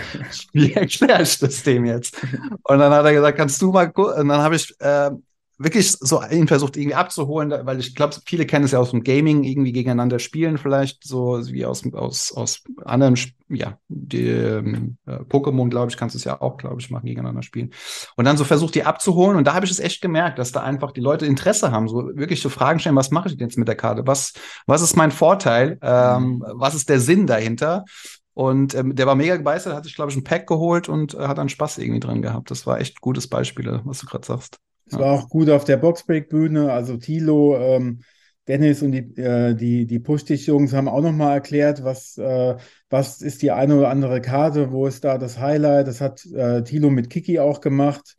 wie 0.53 0.71
erkläre 0.71 1.23
ich 1.23 1.37
das 1.37 1.63
dem 1.63 1.83
jetzt? 1.83 2.15
Und 2.63 2.79
dann 2.79 2.93
hat 2.93 3.03
er 3.03 3.13
gesagt, 3.13 3.37
kannst 3.37 3.61
du 3.61 3.73
mal 3.73 3.91
gucken? 3.91 4.21
Und 4.21 4.29
dann 4.29 4.41
habe 4.41 4.55
ich 4.55 4.73
äh, 4.79 5.11
wirklich 5.57 5.91
so 5.91 6.21
ihn 6.23 6.47
versucht 6.47 6.77
irgendwie 6.77 6.95
abzuholen, 6.95 7.51
weil 7.63 7.79
ich 7.79 7.95
glaube, 7.95 8.15
viele 8.25 8.45
kennen 8.45 8.65
es 8.65 8.71
ja 8.71 8.79
aus 8.79 8.91
dem 8.91 9.03
Gaming, 9.03 9.43
irgendwie 9.43 9.71
gegeneinander 9.71 10.19
spielen, 10.19 10.57
vielleicht 10.57 11.03
so 11.03 11.39
wie 11.47 11.65
aus, 11.65 11.83
aus, 11.93 12.31
aus 12.31 12.63
anderen, 12.85 13.17
ja, 13.49 13.77
die, 13.87 14.27
ähm, 14.27 14.97
äh, 15.07 15.17
Pokémon, 15.23 15.69
glaube 15.69 15.89
ich, 15.89 15.97
kannst 15.97 16.13
du 16.13 16.17
es 16.17 16.25
ja 16.25 16.41
auch, 16.41 16.57
glaube 16.57 16.79
ich, 16.79 16.91
machen, 16.91 17.05
gegeneinander 17.05 17.41
spielen. 17.41 17.71
Und 18.15 18.25
dann 18.25 18.37
so 18.37 18.43
versucht, 18.43 18.75
die 18.75 18.83
abzuholen. 18.83 19.37
Und 19.37 19.47
da 19.47 19.53
habe 19.55 19.65
ich 19.65 19.71
es 19.71 19.79
echt 19.79 20.01
gemerkt, 20.01 20.37
dass 20.37 20.51
da 20.51 20.61
einfach 20.61 20.91
die 20.91 21.01
Leute 21.01 21.25
Interesse 21.25 21.71
haben, 21.71 21.87
so 21.87 22.11
wirklich 22.15 22.41
so 22.41 22.49
Fragen 22.49 22.79
stellen, 22.79 22.95
was 22.95 23.11
mache 23.11 23.29
ich 23.29 23.39
jetzt 23.39 23.57
mit 23.57 23.67
der 23.67 23.75
Karte? 23.75 24.05
Was, 24.05 24.33
was 24.67 24.81
ist 24.81 24.95
mein 24.95 25.11
Vorteil? 25.11 25.79
Ähm, 25.81 26.23
mhm. 26.23 26.43
was 26.53 26.75
ist 26.75 26.89
der 26.89 26.99
Sinn 26.99 27.25
dahinter? 27.25 27.85
Und 28.33 28.75
ähm, 28.75 28.95
der 28.95 29.07
war 29.07 29.15
mega 29.15 29.35
begeistert, 29.35 29.73
hat 29.73 29.85
sich, 29.85 29.95
glaube 29.95 30.11
ich, 30.11 30.17
ein 30.17 30.23
Pack 30.23 30.45
geholt 30.45 30.87
und 30.89 31.15
äh, 31.15 31.27
hat 31.27 31.39
dann 31.39 31.49
Spaß 31.49 31.79
irgendwie 31.79 31.99
drin 31.99 32.21
gehabt. 32.21 32.51
Das 32.51 32.67
war 32.67 32.79
echt 32.79 33.01
gutes 33.01 33.27
Beispiel, 33.27 33.81
was 33.83 33.97
du 33.97 34.05
gerade 34.05 34.27
sagst. 34.27 34.59
Es 34.89 34.97
war 34.97 35.11
auch 35.11 35.29
gut 35.29 35.49
auf 35.49 35.65
der 35.65 35.77
Boxbreak-Bühne. 35.77 36.71
Also 36.71 36.97
Thilo, 36.97 37.57
ähm, 37.57 38.01
Dennis 38.47 38.81
und 38.81 38.91
die, 38.91 39.21
äh, 39.21 39.53
die, 39.55 39.85
die 39.85 39.99
Push-Dich-Jungs 39.99 40.73
haben 40.73 40.87
auch 40.87 41.01
nochmal 41.01 41.33
erklärt, 41.33 41.83
was, 41.83 42.17
äh, 42.17 42.55
was 42.89 43.21
ist 43.21 43.41
die 43.41 43.51
eine 43.51 43.75
oder 43.77 43.89
andere 43.89 44.21
Karte, 44.21 44.71
wo 44.71 44.87
ist 44.87 45.03
da 45.03 45.17
das 45.17 45.39
Highlight. 45.39 45.87
Das 45.87 45.99
hat 46.01 46.25
äh, 46.27 46.63
Thilo 46.63 46.89
mit 46.89 47.09
Kiki 47.09 47.39
auch 47.39 47.59
gemacht. 47.61 48.15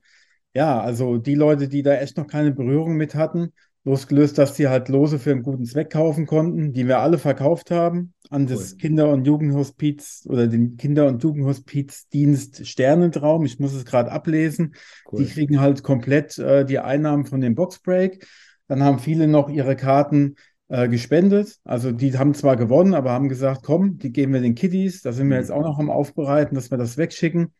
Ja, 0.54 0.80
also 0.80 1.18
die 1.18 1.34
Leute, 1.34 1.68
die 1.68 1.82
da 1.82 1.94
echt 1.94 2.16
noch 2.16 2.26
keine 2.26 2.52
Berührung 2.52 2.96
mit 2.96 3.14
hatten, 3.14 3.52
losgelöst, 3.84 4.36
dass 4.38 4.56
sie 4.56 4.68
halt 4.68 4.88
Lose 4.88 5.18
für 5.18 5.30
einen 5.30 5.42
guten 5.42 5.64
Zweck 5.64 5.90
kaufen 5.90 6.26
konnten, 6.26 6.72
die 6.72 6.86
wir 6.86 6.98
alle 6.98 7.18
verkauft 7.18 7.70
haben 7.70 8.12
an 8.30 8.42
cool. 8.42 8.48
das 8.48 8.76
Kinder- 8.76 9.10
und 9.10 9.26
Jugendhospiz 9.26 10.26
oder 10.28 10.46
den 10.46 10.76
Kinder- 10.76 11.06
und 11.06 11.22
Jugendhospizdienst 11.22 12.66
Sternentraum. 12.66 13.44
Ich 13.44 13.58
muss 13.58 13.74
es 13.74 13.84
gerade 13.84 14.12
ablesen. 14.12 14.74
Cool. 15.10 15.20
Die 15.24 15.30
kriegen 15.30 15.60
halt 15.60 15.82
komplett 15.82 16.38
äh, 16.38 16.64
die 16.64 16.78
Einnahmen 16.78 17.26
von 17.26 17.40
dem 17.40 17.54
Boxbreak. 17.54 18.26
Dann 18.66 18.82
haben 18.82 18.98
viele 18.98 19.26
noch 19.28 19.48
ihre 19.48 19.76
Karten 19.76 20.36
äh, 20.68 20.88
gespendet. 20.88 21.56
Also 21.64 21.92
die 21.92 22.16
haben 22.18 22.34
zwar 22.34 22.56
gewonnen, 22.56 22.94
aber 22.94 23.12
haben 23.12 23.28
gesagt, 23.28 23.62
komm, 23.64 23.98
die 23.98 24.12
geben 24.12 24.34
wir 24.34 24.40
den 24.40 24.54
Kiddies. 24.54 25.02
Da 25.02 25.12
sind 25.12 25.28
wir 25.28 25.36
mhm. 25.36 25.42
jetzt 25.42 25.50
auch 25.50 25.62
noch 25.62 25.78
am 25.78 25.90
Aufbereiten, 25.90 26.54
dass 26.54 26.70
wir 26.70 26.78
das 26.78 26.98
wegschicken. 26.98 27.54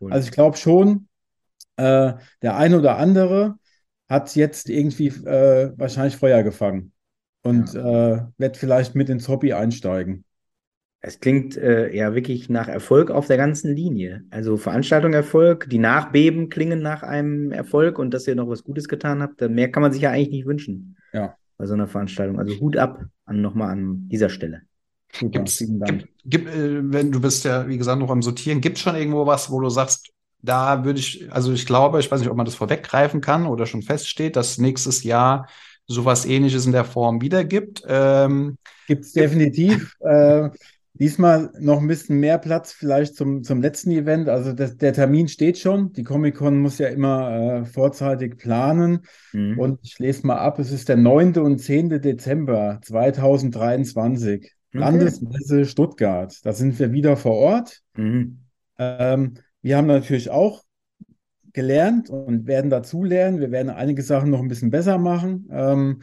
Cool. 0.00 0.12
Also 0.12 0.26
ich 0.26 0.32
glaube 0.32 0.56
schon, 0.56 1.08
äh, 1.76 2.14
der 2.42 2.56
eine 2.56 2.78
oder 2.78 2.96
andere 2.96 3.56
hat 4.08 4.34
jetzt 4.34 4.68
irgendwie 4.68 5.08
äh, 5.08 5.72
wahrscheinlich 5.76 6.16
Feuer 6.16 6.42
gefangen 6.42 6.92
und 7.48 7.72
ja. 7.74 8.14
äh, 8.14 8.22
wird 8.38 8.56
vielleicht 8.56 8.94
mit 8.94 9.08
ins 9.08 9.28
Hobby 9.28 9.52
einsteigen. 9.52 10.24
Es 11.00 11.20
klingt 11.20 11.56
äh, 11.56 11.94
ja 11.94 12.14
wirklich 12.14 12.48
nach 12.48 12.66
Erfolg 12.66 13.10
auf 13.10 13.28
der 13.28 13.36
ganzen 13.36 13.74
Linie. 13.74 14.24
Also 14.30 14.56
Veranstaltung 14.56 15.12
Erfolg, 15.12 15.68
die 15.70 15.78
Nachbeben 15.78 16.48
klingen 16.48 16.82
nach 16.82 17.04
einem 17.04 17.52
Erfolg 17.52 17.98
und 17.98 18.12
dass 18.12 18.26
ihr 18.26 18.34
noch 18.34 18.48
was 18.48 18.64
Gutes 18.64 18.88
getan 18.88 19.22
habt. 19.22 19.40
Mehr 19.40 19.70
kann 19.70 19.82
man 19.82 19.92
sich 19.92 20.02
ja 20.02 20.10
eigentlich 20.10 20.30
nicht 20.30 20.46
wünschen. 20.46 20.96
Ja. 21.12 21.36
Bei 21.56 21.66
so 21.66 21.74
einer 21.74 21.86
Veranstaltung. 21.86 22.38
Also 22.38 22.58
Hut 22.60 22.76
ab 22.76 23.04
an 23.24 23.40
nochmal 23.40 23.70
an 23.70 24.08
dieser 24.08 24.28
Stelle. 24.28 24.62
Super, 25.12 25.38
Gibt's, 25.38 25.56
vielen 25.56 25.80
Dank. 25.80 26.00
Gibt, 26.24 26.24
gibt, 26.24 26.48
äh, 26.48 26.92
wenn 26.92 27.12
du 27.12 27.20
bist 27.20 27.44
ja, 27.44 27.68
wie 27.68 27.78
gesagt, 27.78 28.00
noch 28.00 28.10
am 28.10 28.22
Sortieren, 28.22 28.60
gibt 28.60 28.76
es 28.76 28.82
schon 28.82 28.96
irgendwo 28.96 29.24
was, 29.24 29.50
wo 29.50 29.60
du 29.60 29.68
sagst, 29.68 30.10
da 30.40 30.84
würde 30.84 31.00
ich, 31.00 31.32
also 31.32 31.52
ich 31.52 31.66
glaube, 31.66 32.00
ich 32.00 32.10
weiß 32.10 32.20
nicht, 32.20 32.30
ob 32.30 32.36
man 32.36 32.46
das 32.46 32.54
vorweggreifen 32.54 33.20
kann 33.20 33.46
oder 33.46 33.66
schon 33.66 33.82
feststeht, 33.82 34.36
dass 34.36 34.58
nächstes 34.58 35.02
Jahr 35.02 35.48
sowas 35.88 36.26
ähnliches 36.26 36.66
in 36.66 36.72
der 36.72 36.84
Form 36.84 37.20
wieder 37.20 37.44
gibt. 37.44 37.82
Ähm, 37.88 38.58
gibt 38.86 39.04
es 39.04 39.12
definitiv. 39.12 39.96
äh, 40.00 40.50
diesmal 40.92 41.50
noch 41.58 41.80
ein 41.80 41.86
bisschen 41.86 42.20
mehr 42.20 42.38
Platz 42.38 42.72
vielleicht 42.72 43.16
zum, 43.16 43.42
zum 43.42 43.62
letzten 43.62 43.90
Event. 43.90 44.28
Also 44.28 44.52
das, 44.52 44.76
der 44.76 44.92
Termin 44.92 45.28
steht 45.28 45.58
schon. 45.58 45.92
Die 45.94 46.04
Comic-Con 46.04 46.60
muss 46.60 46.78
ja 46.78 46.88
immer 46.88 47.62
äh, 47.62 47.64
vorzeitig 47.64 48.36
planen. 48.36 49.06
Mhm. 49.32 49.58
Und 49.58 49.80
ich 49.82 49.98
lese 49.98 50.26
mal 50.26 50.38
ab, 50.38 50.58
es 50.58 50.70
ist 50.70 50.88
der 50.88 50.96
9. 50.96 51.38
und 51.38 51.58
10. 51.58 52.00
Dezember 52.00 52.80
2023. 52.82 54.40
Okay. 54.40 54.52
Landesmesse 54.72 55.64
Stuttgart. 55.64 56.34
Da 56.44 56.52
sind 56.52 56.78
wir 56.78 56.92
wieder 56.92 57.16
vor 57.16 57.36
Ort. 57.36 57.80
Mhm. 57.96 58.40
Ähm, 58.78 59.34
wir 59.62 59.76
haben 59.76 59.86
natürlich 59.86 60.30
auch 60.30 60.62
gelernt 61.52 62.10
und 62.10 62.46
werden 62.46 62.70
dazu 62.70 63.04
lernen. 63.04 63.40
Wir 63.40 63.50
werden 63.50 63.70
einige 63.70 64.02
Sachen 64.02 64.30
noch 64.30 64.40
ein 64.40 64.48
bisschen 64.48 64.70
besser 64.70 64.98
machen. 64.98 65.48
Ähm, 65.50 66.02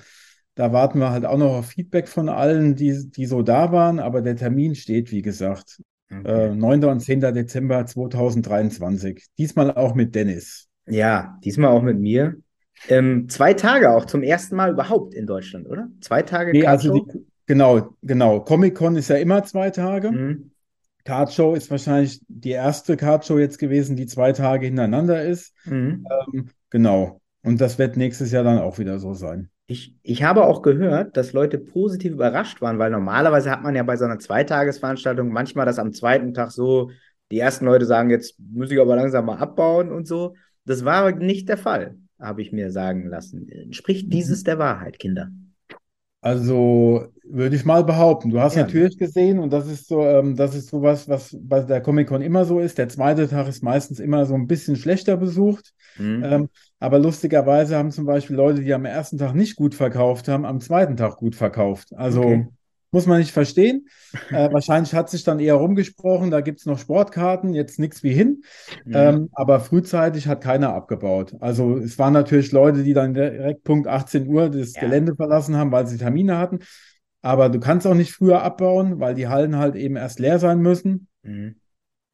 da 0.55 0.71
warten 0.71 0.99
wir 0.99 1.11
halt 1.11 1.25
auch 1.25 1.37
noch 1.37 1.57
auf 1.57 1.67
Feedback 1.67 2.07
von 2.07 2.29
allen, 2.29 2.75
die, 2.75 3.09
die 3.09 3.25
so 3.25 3.41
da 3.41 3.71
waren. 3.71 3.99
Aber 3.99 4.21
der 4.21 4.35
Termin 4.35 4.75
steht, 4.75 5.11
wie 5.11 5.21
gesagt, 5.21 5.81
okay. 6.09 6.51
äh, 6.51 6.55
9. 6.55 6.85
und 6.85 6.99
10. 6.99 7.21
Dezember 7.21 7.85
2023. 7.85 9.25
Diesmal 9.37 9.71
auch 9.71 9.95
mit 9.95 10.15
Dennis. 10.15 10.67
Ja, 10.87 11.37
diesmal 11.43 11.71
auch 11.71 11.81
mit 11.81 11.99
mir. 11.99 12.35
Ähm, 12.89 13.27
zwei 13.29 13.53
Tage 13.53 13.91
auch 13.91 14.05
zum 14.05 14.21
ersten 14.21 14.55
Mal 14.55 14.71
überhaupt 14.71 15.13
in 15.13 15.25
Deutschland, 15.25 15.67
oder? 15.67 15.87
Zwei 16.01 16.21
Tage 16.21 16.51
nee, 16.51 16.65
also 16.65 16.93
die, 16.93 17.25
Genau, 17.47 17.95
genau. 18.01 18.39
Comic-Con 18.41 18.95
ist 18.95 19.09
ja 19.09 19.17
immer 19.17 19.43
zwei 19.43 19.69
Tage. 19.69 20.11
Mhm. 20.11 20.51
Cardshow 21.05 21.53
ist 21.53 21.69
wahrscheinlich 21.71 22.19
die 22.27 22.50
erste 22.50 22.97
Cardshow 22.97 23.38
jetzt 23.38 23.59
gewesen, 23.59 23.95
die 23.95 24.07
zwei 24.07 24.31
Tage 24.33 24.65
hintereinander 24.65 25.24
ist. 25.24 25.53
Mhm. 25.65 26.05
Ähm, 26.33 26.50
genau. 26.71 27.21
Und 27.43 27.62
das 27.62 27.77
wird 27.77 27.95
nächstes 27.95 28.31
Jahr 28.31 28.43
dann 28.43 28.57
auch 28.57 28.79
wieder 28.79 28.97
so 28.97 29.13
sein. 29.13 29.50
Ich, 29.67 29.95
ich 30.01 30.24
habe 30.24 30.45
auch 30.45 30.63
gehört, 30.63 31.15
dass 31.15 31.31
Leute 31.31 31.59
positiv 31.59 32.13
überrascht 32.13 32.62
waren, 32.62 32.79
weil 32.79 32.91
normalerweise 32.91 33.51
hat 33.51 33.62
man 33.62 33.75
ja 33.75 33.83
bei 33.83 33.97
so 33.97 34.05
einer 34.05 34.19
Zweitagesveranstaltung 34.19 35.29
manchmal 35.29 35.65
das 35.65 35.79
am 35.79 35.93
zweiten 35.93 36.33
Tag 36.33 36.51
so, 36.51 36.91
die 37.31 37.39
ersten 37.39 37.65
Leute 37.65 37.85
sagen, 37.85 38.09
jetzt 38.09 38.39
muss 38.39 38.71
ich 38.71 38.79
aber 38.79 38.95
langsam 38.95 39.25
mal 39.25 39.38
abbauen 39.38 39.91
und 39.91 40.07
so. 40.07 40.35
Das 40.65 40.85
war 40.85 41.12
nicht 41.12 41.50
der 41.50 41.57
Fall, 41.57 41.97
habe 42.19 42.41
ich 42.41 42.51
mir 42.51 42.71
sagen 42.71 43.07
lassen. 43.07 43.47
Spricht 43.71 44.12
dieses 44.12 44.41
mhm. 44.41 44.45
der 44.45 44.59
Wahrheit, 44.59 45.00
Kinder? 45.00 45.29
Also 46.25 47.05
würde 47.24 47.55
ich 47.55 47.65
mal 47.65 47.84
behaupten. 47.84 48.32
Du 48.32 48.39
hast 48.39 48.55
ja. 48.55 48.63
natürlich 48.63 48.98
gesehen, 48.98 49.38
und 49.38 49.53
das 49.53 49.67
ist 49.67 49.88
so, 49.88 50.01
ähm, 50.01 50.36
das 50.36 50.55
ist 50.55 50.70
sowas, 50.70 51.08
was 51.08 51.38
bei 51.39 51.60
der 51.62 51.82
Comic-Con 51.82 52.24
immer 52.24 52.46
so 52.46 52.60
ist. 52.60 52.79
Der 52.79 52.89
zweite 52.89 53.27
Tag 53.27 53.48
ist 53.48 53.62
meistens 53.62 54.00
immer 54.00 54.25
so 54.25 54.34
ein 54.34 54.48
bisschen 54.48 54.75
schlechter 54.75 55.17
besucht. 55.17 55.72
Mhm. 56.00 56.24
Ähm, 56.24 56.50
aber 56.79 56.98
lustigerweise 56.98 57.77
haben 57.77 57.91
zum 57.91 58.08
Beispiel 58.08 58.36
Leute, 58.36 58.63
die 58.63 58.74
am 58.74 58.86
ersten 58.86 59.20
Tag 59.20 59.36
nicht 59.36 59.55
gut 59.55 59.75
verkauft 59.75 60.27
haben, 60.27 60.46
am 60.46 60.62
zweiten 60.62 60.98
Tag 60.98 61.17
gut 61.17 61.36
verkauft. 61.36 61.89
Also 61.96 62.22
okay. 62.22 62.48
Muss 62.95 63.07
man 63.07 63.19
nicht 63.19 63.33
verstehen. 63.33 63.89
Äh, 64.31 64.51
wahrscheinlich 64.53 64.93
hat 64.93 65.09
sich 65.09 65.25
dann 65.25 65.41
eher 65.41 65.55
rumgesprochen, 65.55 66.31
da 66.31 66.39
gibt 66.39 66.59
es 66.59 66.65
noch 66.65 66.79
Sportkarten, 66.79 67.53
jetzt 67.53 67.79
nichts 67.79 68.01
wie 68.01 68.13
hin. 68.13 68.43
Mhm. 68.85 68.93
Ähm, 68.95 69.29
aber 69.33 69.59
frühzeitig 69.59 70.29
hat 70.29 70.41
keiner 70.41 70.73
abgebaut. 70.73 71.35
Also 71.41 71.77
es 71.77 71.99
waren 71.99 72.13
natürlich 72.13 72.53
Leute, 72.53 72.83
die 72.83 72.93
dann 72.93 73.13
direkt 73.13 73.65
Punkt 73.65 73.87
18 73.87 74.27
Uhr 74.27 74.49
das 74.49 74.73
ja. 74.73 74.81
Gelände 74.81 75.15
verlassen 75.15 75.57
haben, 75.57 75.73
weil 75.73 75.85
sie 75.85 75.97
Termine 75.97 76.37
hatten. 76.37 76.59
Aber 77.21 77.49
du 77.49 77.59
kannst 77.59 77.85
auch 77.85 77.93
nicht 77.93 78.13
früher 78.13 78.41
abbauen, 78.41 79.01
weil 79.01 79.15
die 79.15 79.27
Hallen 79.27 79.57
halt 79.57 79.75
eben 79.75 79.97
erst 79.97 80.19
leer 80.19 80.39
sein 80.39 80.61
müssen. 80.61 81.09
Mhm. 81.23 81.55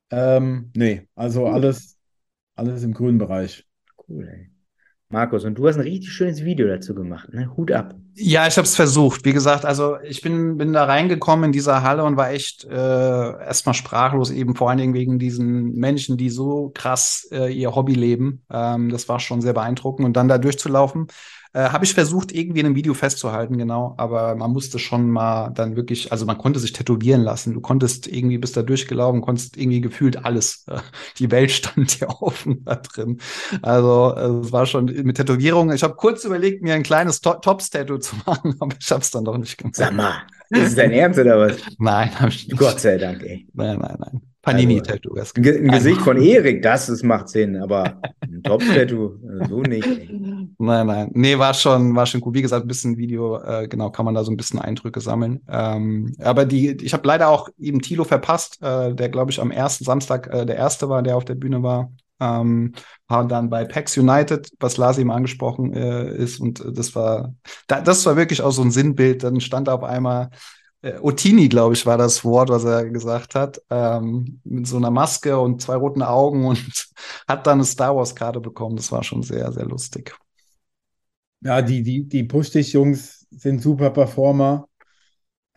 Ähm, 0.09 0.71
nee, 0.75 1.07
also 1.13 1.45
alles, 1.45 1.97
alles 2.55 2.81
im 2.81 2.95
grünen 2.95 3.19
Bereich. 3.19 3.67
Cool, 4.07 4.27
ey. 4.27 4.50
Markus, 5.11 5.43
und 5.43 5.55
du 5.55 5.67
hast 5.67 5.75
ein 5.75 5.81
richtig 5.81 6.11
schönes 6.11 6.43
Video 6.43 6.67
dazu 6.67 6.95
gemacht, 6.95 7.33
ne? 7.33 7.51
Hut 7.55 7.71
ab. 7.71 7.95
Ja, 8.15 8.45
ich 8.47 8.57
habe 8.57 8.65
es 8.65 8.75
versucht. 8.75 9.23
Wie 9.25 9.33
gesagt, 9.33 9.65
also 9.65 9.97
ich 10.03 10.21
bin, 10.21 10.57
bin 10.57 10.73
da 10.73 10.83
reingekommen 10.83 11.45
in 11.45 11.51
dieser 11.51 11.81
Halle 11.83 12.03
und 12.03 12.17
war 12.17 12.31
echt 12.31 12.65
äh, 12.65 12.69
erstmal 12.71 13.73
sprachlos, 13.73 14.31
eben 14.31 14.55
vor 14.55 14.69
allen 14.69 14.79
Dingen 14.79 14.93
wegen 14.93 15.17
diesen 15.17 15.73
Menschen, 15.75 16.17
die 16.17 16.29
so 16.29 16.71
krass 16.73 17.27
äh, 17.31 17.53
ihr 17.53 17.73
Hobby 17.73 17.93
leben. 17.93 18.43
Ähm, 18.51 18.89
das 18.89 19.07
war 19.07 19.19
schon 19.19 19.41
sehr 19.41 19.53
beeindruckend. 19.53 20.05
Und 20.05 20.17
dann 20.17 20.27
da 20.27 20.37
durchzulaufen 20.37 21.07
äh, 21.53 21.69
Habe 21.69 21.83
ich 21.83 21.93
versucht, 21.93 22.31
irgendwie 22.31 22.61
in 22.61 22.65
einem 22.65 22.75
Video 22.75 22.93
festzuhalten, 22.93 23.57
genau. 23.57 23.93
Aber 23.97 24.35
man 24.35 24.51
musste 24.51 24.79
schon 24.79 25.09
mal 25.09 25.49
dann 25.49 25.75
wirklich, 25.75 26.11
also 26.11 26.25
man 26.25 26.37
konnte 26.37 26.59
sich 26.59 26.71
tätowieren 26.71 27.21
lassen. 27.21 27.53
Du 27.53 27.59
konntest 27.59 28.07
irgendwie, 28.07 28.37
bist 28.37 28.55
da 28.55 28.61
durchgelaufen, 28.61 29.21
konntest 29.21 29.57
irgendwie 29.57 29.81
gefühlt 29.81 30.23
alles. 30.23 30.63
Äh, 30.67 30.79
die 31.19 31.29
Welt 31.29 31.51
stand 31.51 31.99
dir 31.99 32.07
offen 32.21 32.63
da 32.63 32.75
drin. 32.75 33.19
Also 33.61 34.15
äh, 34.15 34.45
es 34.45 34.51
war 34.53 34.65
schon 34.65 34.85
mit 34.85 35.17
Tätowierungen. 35.17 35.75
Ich 35.75 35.83
habe 35.83 35.95
kurz 35.95 36.23
überlegt, 36.23 36.63
mir 36.63 36.73
ein 36.73 36.83
kleines 36.83 37.19
to 37.19 37.33
Tops-Tattoo 37.33 37.97
zu 37.97 38.15
machen, 38.25 38.55
aber 38.59 38.75
ich 38.79 38.89
habe 38.89 39.01
es 39.01 39.11
dann 39.11 39.25
doch 39.25 39.37
nicht 39.37 39.57
gemacht. 39.57 39.75
Sag 39.75 39.93
mal, 39.93 40.23
ist 40.51 40.69
es 40.69 40.75
dein 40.75 40.91
Ernst 40.91 41.19
oder 41.19 41.37
was? 41.37 41.57
Nein, 41.79 42.17
habe 42.17 42.29
ich 42.29 42.47
nicht. 42.47 42.57
Gott 42.57 42.79
sei 42.79 42.97
Dank, 42.97 43.23
ey. 43.23 43.47
Nein, 43.53 43.77
nein, 43.79 43.97
nein. 43.99 44.30
Panini-Tattoo. 44.41 45.13
Also, 45.15 45.33
ein 45.35 45.67
Gesicht 45.67 46.01
von 46.01 46.19
Erik, 46.19 46.63
das, 46.63 46.87
das 46.87 47.03
macht 47.03 47.29
Sinn, 47.29 47.57
aber 47.57 48.01
ein 48.21 48.41
Top-Tattoo, 48.43 49.19
äh, 49.23 49.47
so 49.47 49.61
nicht. 49.61 49.87
Nein, 50.57 50.87
nein. 50.87 51.11
Nee, 51.13 51.37
war 51.37 51.53
schon, 51.53 51.95
war 51.95 52.05
schon 52.05 52.21
gut. 52.21 52.33
Wie 52.33 52.41
gesagt, 52.41 52.65
ein 52.65 52.67
bisschen 52.67 52.97
Video, 52.97 53.39
äh, 53.39 53.67
genau, 53.67 53.91
kann 53.91 54.05
man 54.05 54.15
da 54.15 54.23
so 54.23 54.31
ein 54.31 54.37
bisschen 54.37 54.59
Eindrücke 54.59 54.99
sammeln. 54.99 55.41
Ähm, 55.47 56.15
aber 56.19 56.45
die, 56.45 56.71
ich 56.83 56.93
habe 56.93 57.07
leider 57.07 57.29
auch 57.29 57.49
eben 57.59 57.81
Tilo 57.81 58.03
verpasst, 58.03 58.61
äh, 58.61 58.95
der, 58.95 59.09
glaube 59.09 59.31
ich, 59.31 59.39
am 59.39 59.51
ersten 59.51 59.83
Samstag 59.83 60.33
äh, 60.33 60.45
der 60.45 60.55
erste 60.55 60.89
war, 60.89 61.03
der 61.03 61.17
auf 61.17 61.25
der 61.25 61.35
Bühne 61.35 61.61
war. 61.61 61.91
Ähm, 62.19 62.73
war 63.07 63.27
dann 63.27 63.49
bei 63.49 63.65
PAX 63.65 63.97
United, 63.97 64.51
was 64.59 64.77
Lars 64.77 64.97
eben 64.99 65.11
angesprochen 65.11 65.73
äh, 65.73 66.15
ist. 66.15 66.39
Und 66.39 66.63
das 66.65 66.95
war, 66.95 67.33
da, 67.67 67.81
das 67.81 68.05
war 68.05 68.15
wirklich 68.15 68.41
auch 68.41 68.51
so 68.51 68.61
ein 68.61 68.71
Sinnbild. 68.71 69.23
Dann 69.23 69.39
stand 69.41 69.69
auf 69.69 69.83
einmal 69.83 70.29
äh, 70.81 70.97
Otini, 70.99 71.47
glaube 71.47 71.73
ich, 71.75 71.85
war 71.85 71.97
das 71.97 72.23
Wort, 72.23 72.49
was 72.49 72.63
er 72.63 72.89
gesagt 72.89 73.35
hat, 73.35 73.61
ähm, 73.69 74.39
mit 74.43 74.67
so 74.67 74.77
einer 74.77 74.91
Maske 74.91 75.39
und 75.39 75.61
zwei 75.61 75.75
roten 75.75 76.01
Augen 76.01 76.45
und 76.45 76.89
hat 77.27 77.45
dann 77.47 77.59
eine 77.59 77.65
Star 77.65 77.95
Wars-Karte 77.95 78.39
bekommen. 78.39 78.75
Das 78.75 78.91
war 78.91 79.03
schon 79.03 79.23
sehr, 79.23 79.51
sehr 79.51 79.65
lustig. 79.65 80.15
Ja, 81.41 81.61
die, 81.61 81.83
die, 81.83 82.07
die 82.07 82.23
Push-Dich-Jungs 82.23 83.27
sind 83.31 83.61
super 83.61 83.89
Performer. 83.89 84.67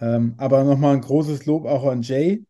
Ähm, 0.01 0.35
aber 0.39 0.65
nochmal 0.65 0.95
ein 0.95 1.01
großes 1.01 1.47
Lob 1.47 1.67
auch 1.67 1.87
an 1.87 2.03
Jay, 2.03 2.45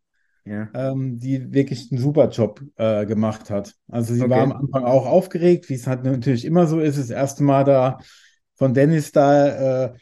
ja. 0.44 0.68
ähm, 0.74 1.18
die 1.18 1.52
wirklich 1.52 1.90
einen 1.92 2.00
super 2.00 2.28
Job 2.28 2.62
äh, 2.76 3.04
gemacht 3.06 3.50
hat. 3.50 3.74
Also 3.88 4.14
sie 4.14 4.22
okay. 4.22 4.30
war 4.30 4.42
am 4.42 4.52
Anfang 4.52 4.84
auch 4.84 5.06
aufgeregt, 5.06 5.68
wie 5.68 5.74
es 5.74 5.86
halt 5.86 6.04
natürlich 6.04 6.44
immer 6.44 6.66
so 6.66 6.80
ist, 6.80 6.98
das 6.98 7.10
erste 7.10 7.42
Mal 7.42 7.64
da 7.64 7.98
von 8.56 8.72
Dennis 8.72 9.12
da 9.12 9.84
äh, 9.84 9.92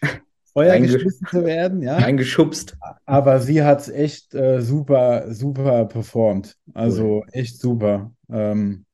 Feuer 0.53 0.79
geschmissen 0.79 1.27
zu 1.27 1.45
werden, 1.45 1.83
ja. 1.83 1.97
Eingeschubst. 1.97 2.77
Aber 3.07 3.41
sie 3.41 3.63
hat 3.63 3.81
es 3.81 3.89
echt 3.89 4.35
äh, 4.35 4.61
super, 4.61 5.33
super 5.33 5.87
performt. 5.87 6.57
Also 6.75 7.25
echt 7.33 7.59
super. 7.59 8.13
Ähm, 8.31 8.85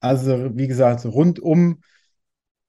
also, 0.00 0.56
wie 0.56 0.68
gesagt, 0.68 1.04
rundum 1.06 1.82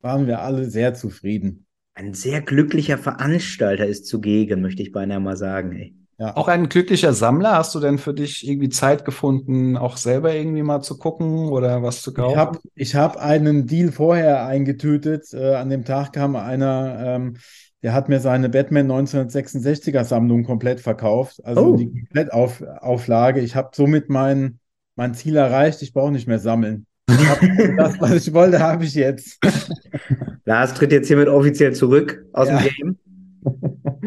waren 0.02 0.28
wir 0.28 0.42
alle 0.42 0.70
sehr 0.70 0.94
zufrieden. 0.94 1.66
Ein 1.94 2.14
sehr 2.14 2.42
glücklicher 2.42 2.98
Veranstalter 2.98 3.86
ist 3.86 4.08
zugegen, 4.08 4.62
möchte 4.62 4.82
ich 4.82 4.92
beinahe 4.92 5.20
mal 5.20 5.36
sagen. 5.36 5.74
Ey. 5.74 5.99
Ja. 6.20 6.36
Auch 6.36 6.50
ein 6.50 6.68
glücklicher 6.68 7.14
Sammler. 7.14 7.54
Hast 7.54 7.74
du 7.74 7.80
denn 7.80 7.98
für 7.98 8.14
dich 8.14 8.46
irgendwie 8.46 8.68
Zeit 8.68 9.06
gefunden, 9.06 9.78
auch 9.78 9.96
selber 9.96 10.36
irgendwie 10.36 10.64
mal 10.64 10.82
zu 10.82 10.98
gucken 10.98 11.48
oder 11.48 11.82
was 11.82 12.02
zu 12.02 12.14
kaufen? 12.14 12.34
Ich 12.34 12.38
habe 12.38 12.60
ich 12.76 12.96
hab 12.96 13.18
einen 13.18 13.68
Deal 13.68 13.94
vorher 13.94 14.46
eingetütet. 14.46 15.34
Äh, 15.34 15.56
an 15.56 15.70
dem 15.70 15.86
Tag 15.86 16.12
kam 16.12 16.36
einer, 16.36 17.00
ähm, 17.02 17.38
der 17.84 17.94
hat 17.94 18.10
mir 18.10 18.20
seine 18.20 18.50
Batman 18.50 18.92
1966er 18.92 20.04
Sammlung 20.04 20.44
komplett 20.44 20.82
verkauft. 20.82 21.40
Also 21.46 21.68
oh. 21.68 21.78
die 21.78 21.88
Komplettauflage. 21.88 23.40
Ich 23.40 23.56
habe 23.56 23.70
somit 23.74 24.10
mein, 24.10 24.60
mein 24.98 25.14
Ziel 25.14 25.38
erreicht. 25.38 25.82
Ich 25.82 25.94
brauche 25.94 26.12
nicht 26.12 26.28
mehr 26.28 26.40
sammeln. 26.40 26.86
das, 27.08 28.00
was 28.02 28.28
ich 28.28 28.34
wollte, 28.34 28.60
habe 28.60 28.84
ich 28.84 28.94
jetzt. 28.94 29.40
Lars 30.44 30.74
tritt 30.74 30.92
jetzt 30.92 31.08
hiermit 31.08 31.30
offiziell 31.30 31.74
zurück 31.74 32.26
aus 32.34 32.50
ja. 32.50 32.60
dem 32.60 32.70
Game. 32.76 33.00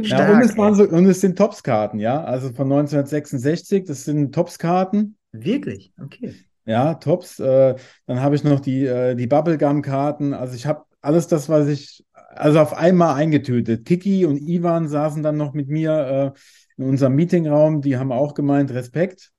Stark, 0.02 0.28
ja, 0.28 0.34
und, 0.34 0.42
es 0.42 0.56
waren 0.56 0.74
so, 0.74 0.84
und 0.84 1.06
es 1.06 1.20
sind 1.20 1.36
Topskarten, 1.36 2.00
ja. 2.00 2.22
Also 2.24 2.48
von 2.48 2.70
1966, 2.72 3.84
das 3.84 4.04
sind 4.04 4.34
Topskarten. 4.34 5.16
Wirklich? 5.32 5.92
Okay. 6.02 6.34
Ja, 6.64 6.94
Tops. 6.94 7.40
Äh, 7.40 7.74
dann 8.06 8.20
habe 8.20 8.34
ich 8.36 8.44
noch 8.44 8.60
die, 8.60 8.86
äh, 8.86 9.14
die 9.14 9.26
Bubblegum-Karten. 9.26 10.32
Also 10.32 10.54
ich 10.54 10.66
habe 10.66 10.84
alles 11.00 11.26
das, 11.26 11.48
was 11.48 11.68
ich, 11.68 12.04
also 12.12 12.60
auf 12.60 12.74
einmal 12.74 13.16
eingetötet. 13.16 13.84
Kiki 13.84 14.24
und 14.24 14.38
Ivan 14.38 14.88
saßen 14.88 15.22
dann 15.22 15.36
noch 15.36 15.54
mit 15.54 15.68
mir 15.68 16.34
äh, 16.36 16.38
in 16.80 16.88
unserem 16.88 17.14
Meetingraum, 17.14 17.82
die 17.82 17.96
haben 17.96 18.12
auch 18.12 18.34
gemeint, 18.34 18.70
Respekt, 18.72 19.32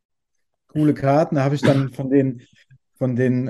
coole 0.67 0.93
Karten. 0.93 1.36
Da 1.36 1.43
habe 1.43 1.55
ich 1.55 1.62
dann 1.62 1.91
von 1.93 2.10
den, 2.10 2.41
von 2.98 3.15
den 3.15 3.45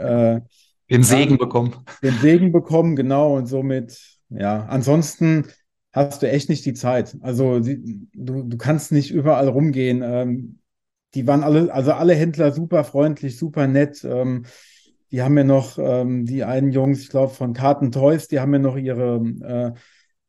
Den 0.90 1.04
Segen 1.04 1.38
bekommen. 1.38 1.76
den 2.02 2.14
Segen 2.20 2.52
bekommen, 2.52 2.96
genau, 2.96 3.36
und 3.36 3.48
somit, 3.48 4.00
ja, 4.30 4.66
ansonsten 4.68 5.48
hast 5.94 6.22
du 6.22 6.30
echt 6.30 6.50
nicht 6.50 6.66
die 6.66 6.74
Zeit. 6.74 7.16
Also 7.22 7.60
die, 7.60 8.08
du, 8.14 8.44
du 8.44 8.58
kannst 8.58 8.92
nicht 8.92 9.12
überall 9.12 9.48
rumgehen. 9.48 10.02
Ähm, 10.04 10.60
die 11.14 11.28
waren 11.28 11.44
alle, 11.44 11.72
also 11.74 11.94
alle 11.94 12.16
Händler 12.16 12.52
super 12.52 12.84
freundlich, 12.84 13.38
super 13.38 13.68
nett. 13.68 14.04
Ähm, 14.04 14.46
die 15.12 15.22
haben 15.22 15.36
mir 15.36 15.44
noch, 15.44 15.78
ähm, 15.78 16.26
die 16.26 16.44
einen 16.44 16.72
Jungs, 16.72 17.02
ich 17.02 17.10
glaube, 17.10 17.34
von 17.34 17.54
Karten 17.54 17.92
Toys, 17.92 18.28
die 18.28 18.40
haben 18.40 18.50
mir 18.50 18.60
noch 18.60 18.76
ihre 18.76 19.24
äh, 19.42 19.72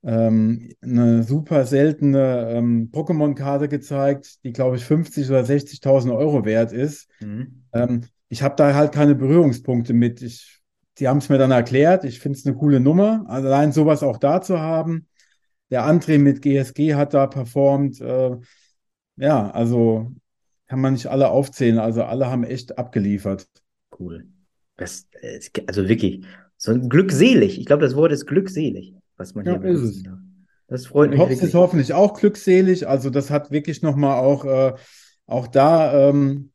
ähm, 0.07 0.71
eine 0.83 1.23
super 1.23 1.65
seltene 1.65 2.51
ähm, 2.51 2.91
Pokémon-Karte 2.93 3.69
gezeigt, 3.69 4.45
die, 4.45 4.53
glaube 4.53 4.77
ich, 4.77 4.85
50 4.85 5.31
oder 5.31 5.45
60.000 5.45 6.15
Euro 6.15 6.45
wert 6.45 6.73
ist. 6.73 7.09
Mhm. 7.21 7.65
Ähm, 7.73 8.03
ich 8.29 8.43
habe 8.43 8.57
da 8.57 8.75
halt 8.75 8.93
keine 8.93 9.15
Berührungspunkte 9.15 9.95
mit. 9.95 10.21
Ich, 10.21 10.61
die 10.99 11.09
haben 11.09 11.19
es 11.19 11.31
mir 11.31 11.39
dann 11.39 11.51
erklärt. 11.51 12.05
Ich 12.05 12.21
finde 12.21 12.39
es 12.39 12.45
eine 12.45 12.55
coole 12.55 12.81
Nummer. 12.81 13.25
Allein 13.29 13.73
sowas 13.73 14.03
auch 14.03 14.19
da 14.19 14.43
zu 14.43 14.61
haben. 14.61 15.07
Der 15.75 15.85
André 15.85 16.19
mit 16.21 16.41
GSG 16.41 16.95
hat 16.95 17.15
da 17.15 17.27
performt. 17.27 18.01
Äh, 18.01 18.37
ja, 19.17 19.51
also 19.51 20.13
kann 20.69 20.81
man 20.81 20.93
nicht 20.93 21.09
alle 21.09 21.31
aufzählen. 21.31 21.81
Also 21.81 22.05
alle 22.05 22.29
haben 22.29 22.45
echt 22.45 22.79
abgeliefert. 22.79 23.49
Cool. 23.99 24.25
Das, 24.77 25.09
also 25.67 25.89
wirklich, 25.89 26.25
so 26.59 26.71
ein 26.71 26.89
glückselig. 26.89 27.59
Ich 27.59 27.67
glaube, 27.67 27.83
das 27.83 27.97
Wort 27.97 28.13
ist 28.13 28.25
glückselig, 28.27 28.95
was 29.17 29.35
man 29.35 29.47
Ja, 29.47 29.61
hier 29.61 29.71
ist 29.71 29.81
es. 29.81 30.03
darf. 30.05 30.19
Das 30.69 30.87
freut 30.87 31.11
mich 31.11 31.19
Hobbs 31.19 31.43
ist 31.43 31.55
hoffentlich 31.55 31.93
auch 31.93 32.21
glückselig. 32.21 32.87
Also 32.87 33.11
das 33.11 33.31
hat 33.31 33.51
wirklich 33.51 33.83
nochmal 33.83 34.21
auch, 34.21 34.45
äh, 34.45 34.75
auch 35.27 35.49
da 35.49 36.09
ähm, 36.11 36.53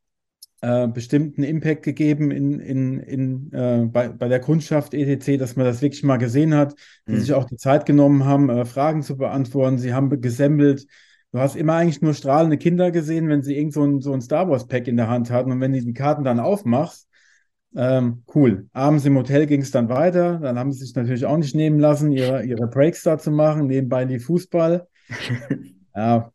äh, 0.61 0.87
bestimmten 0.87 1.43
Impact 1.43 1.83
gegeben 1.83 2.31
in, 2.31 2.59
in, 2.59 2.99
in, 2.99 3.51
äh, 3.53 3.85
bei, 3.85 4.09
bei 4.09 4.27
der 4.27 4.39
Kundschaft 4.41 4.93
ETC, 4.93 5.37
dass 5.37 5.55
man 5.55 5.65
das 5.65 5.81
wirklich 5.81 6.03
mal 6.03 6.17
gesehen 6.17 6.53
hat, 6.53 6.75
die 7.07 7.13
Mhm. 7.13 7.19
sich 7.19 7.33
auch 7.33 7.45
die 7.45 7.57
Zeit 7.57 7.85
genommen 7.85 8.25
haben, 8.25 8.49
äh, 8.49 8.65
Fragen 8.65 9.01
zu 9.01 9.17
beantworten. 9.17 9.77
Sie 9.77 9.93
haben 9.93 10.09
gesammelt. 10.21 10.85
Du 11.31 11.39
hast 11.39 11.55
immer 11.55 11.75
eigentlich 11.75 12.01
nur 12.01 12.13
strahlende 12.13 12.57
Kinder 12.57 12.91
gesehen, 12.91 13.29
wenn 13.29 13.43
sie 13.43 13.55
irgend 13.55 13.73
so 13.73 13.83
ein, 13.83 14.01
so 14.01 14.13
ein 14.13 14.21
Star 14.21 14.49
Wars 14.49 14.67
Pack 14.67 14.87
in 14.87 14.97
der 14.97 15.09
Hand 15.09 15.29
hatten. 15.31 15.51
Und 15.51 15.61
wenn 15.61 15.73
du 15.73 15.81
die 15.81 15.93
Karten 15.93 16.23
dann 16.23 16.39
aufmachst, 16.39 17.07
ähm, 17.75 18.23
cool. 18.33 18.67
Abends 18.73 19.05
im 19.05 19.15
Hotel 19.15 19.45
ging 19.45 19.61
es 19.61 19.71
dann 19.71 19.89
weiter. 19.89 20.39
Dann 20.39 20.57
haben 20.57 20.71
sie 20.71 20.79
sich 20.85 20.95
natürlich 20.95 21.25
auch 21.25 21.37
nicht 21.37 21.55
nehmen 21.55 21.79
lassen, 21.79 22.11
ihre, 22.11 22.43
ihre 22.43 22.67
Breaks 22.67 23.03
da 23.03 23.17
zu 23.17 23.31
machen. 23.31 23.67
Nebenbei 23.67 24.05
die 24.05 24.19
Fußball. 24.19 24.87
Ja, 25.95 26.31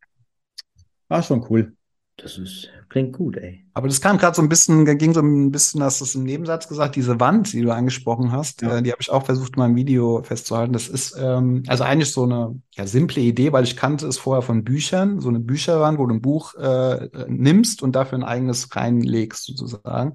war 1.08 1.22
schon 1.22 1.44
cool. 1.50 1.74
Das 2.16 2.38
ist, 2.38 2.68
klingt 2.90 3.12
gut, 3.12 3.36
ey. 3.38 3.64
Aber 3.74 3.88
das 3.88 4.00
kam 4.00 4.18
gerade 4.18 4.36
so 4.36 4.42
ein 4.42 4.48
bisschen, 4.48 4.84
ging 4.98 5.12
so 5.12 5.20
ein 5.20 5.50
bisschen, 5.50 5.82
hast 5.82 6.00
du 6.00 6.04
es 6.04 6.14
im 6.14 6.22
Nebensatz 6.22 6.68
gesagt, 6.68 6.94
diese 6.94 7.18
Wand, 7.18 7.52
die 7.52 7.60
du 7.62 7.72
angesprochen 7.72 8.30
hast, 8.30 8.62
Ja. 8.62 8.78
äh, 8.78 8.82
die 8.82 8.92
habe 8.92 9.02
ich 9.02 9.10
auch 9.10 9.24
versucht, 9.26 9.56
mal 9.56 9.66
im 9.66 9.74
Video 9.74 10.22
festzuhalten. 10.22 10.72
Das 10.72 10.86
ist 10.88 11.16
ähm, 11.18 11.64
also 11.66 11.82
eigentlich 11.82 12.12
so 12.12 12.22
eine 12.22 12.60
ja, 12.76 12.86
simple 12.86 13.20
Idee, 13.20 13.52
weil 13.52 13.64
ich 13.64 13.76
kannte 13.76 14.06
es 14.06 14.16
vorher 14.16 14.42
von 14.42 14.62
Büchern, 14.62 15.20
so 15.20 15.28
eine 15.28 15.40
Bücherwand, 15.40 15.98
wo 15.98 16.06
du 16.06 16.14
ein 16.14 16.22
Buch 16.22 16.54
äh, 16.54 17.06
äh, 17.06 17.26
nimmst 17.28 17.82
und 17.82 17.96
dafür 17.96 18.18
ein 18.18 18.24
eigenes 18.24 18.74
reinlegst, 18.74 19.44
sozusagen. 19.46 20.14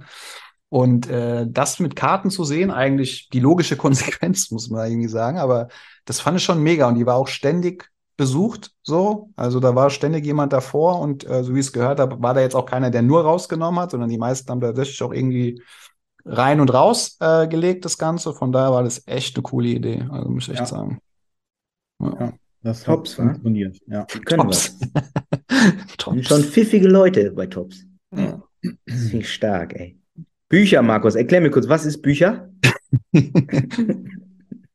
Und 0.69 1.09
äh, 1.09 1.47
das 1.49 1.79
mit 1.79 1.97
Karten 1.97 2.29
zu 2.29 2.45
sehen, 2.45 2.71
eigentlich 2.71 3.27
die 3.29 3.41
logische 3.41 3.75
Konsequenz, 3.77 4.51
muss 4.51 4.69
man 4.69 4.89
irgendwie 4.89 5.09
sagen. 5.09 5.37
Aber 5.37 5.67
das 6.05 6.21
fand 6.21 6.37
ich 6.37 6.43
schon 6.45 6.63
mega 6.63 6.87
und 6.87 6.95
die 6.95 7.05
war 7.05 7.15
auch 7.15 7.27
ständig 7.27 7.89
besucht, 8.19 8.71
so. 8.83 9.29
Also 9.35 9.59
da 9.59 9.73
war 9.73 9.89
ständig 9.89 10.25
jemand 10.25 10.53
davor 10.53 10.99
und 10.99 11.27
äh, 11.27 11.43
so 11.43 11.55
wie 11.55 11.59
ich 11.59 11.65
es 11.67 11.73
gehört 11.73 11.99
habe, 11.99 12.21
war 12.21 12.33
da 12.35 12.41
jetzt 12.41 12.55
auch 12.55 12.65
keiner, 12.67 12.91
der 12.91 13.01
nur 13.01 13.23
rausgenommen 13.23 13.79
hat, 13.79 13.91
sondern 13.91 14.09
die 14.09 14.17
meisten 14.19 14.49
haben 14.51 14.61
tatsächlich 14.61 15.01
auch 15.01 15.13
irgendwie 15.13 15.63
rein 16.25 16.59
und 16.59 16.71
raus 16.73 17.17
äh, 17.21 17.47
gelegt, 17.47 17.85
das 17.85 17.97
Ganze. 17.97 18.33
Von 18.33 18.51
daher 18.51 18.71
war 18.71 18.83
das 18.83 19.07
echt 19.07 19.35
eine 19.37 19.43
coole 19.43 19.69
Idee, 19.69 20.05
also 20.11 20.29
muss 20.29 20.43
ich 20.43 20.49
echt 20.51 20.59
Ja. 20.59 20.65
sagen. 20.65 20.99
Ja. 22.01 22.13
Ja. 22.19 22.33
Das 22.61 22.83
Tops, 22.83 23.13
hat 23.13 23.19
wa? 23.19 23.23
funktioniert. 23.31 23.77
Ja. 23.87 24.05
Können 24.25 24.43
Tops. 24.43 24.77
Tops. 25.97 26.13
Sind 26.15 26.27
schon 26.27 26.43
pfiffige 26.43 26.89
Leute 26.89 27.31
bei 27.31 27.47
Tops. 27.47 27.85
Ja. 28.13 28.43
Das 28.61 28.99
finde 29.03 29.17
ich 29.19 29.33
stark, 29.33 29.73
ey. 29.79 29.97
Bücher, 30.49 30.81
Markus, 30.81 31.15
erklär 31.15 31.39
mir 31.41 31.51
kurz, 31.51 31.69
was 31.69 31.85
ist 31.85 32.01
Bücher? 32.01 32.49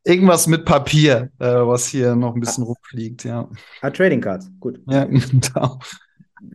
Irgendwas 0.04 0.46
mit 0.46 0.64
Papier, 0.64 1.30
äh, 1.38 1.46
was 1.46 1.86
hier 1.86 2.14
noch 2.14 2.34
ein 2.34 2.40
bisschen 2.40 2.64
rumfliegt, 2.64 3.24
ja. 3.24 3.48
Ah, 3.80 3.90
Trading 3.90 4.20
Cards. 4.20 4.50
Gut. 4.60 4.80
Ja, 4.86 5.04
genau. 5.04 5.78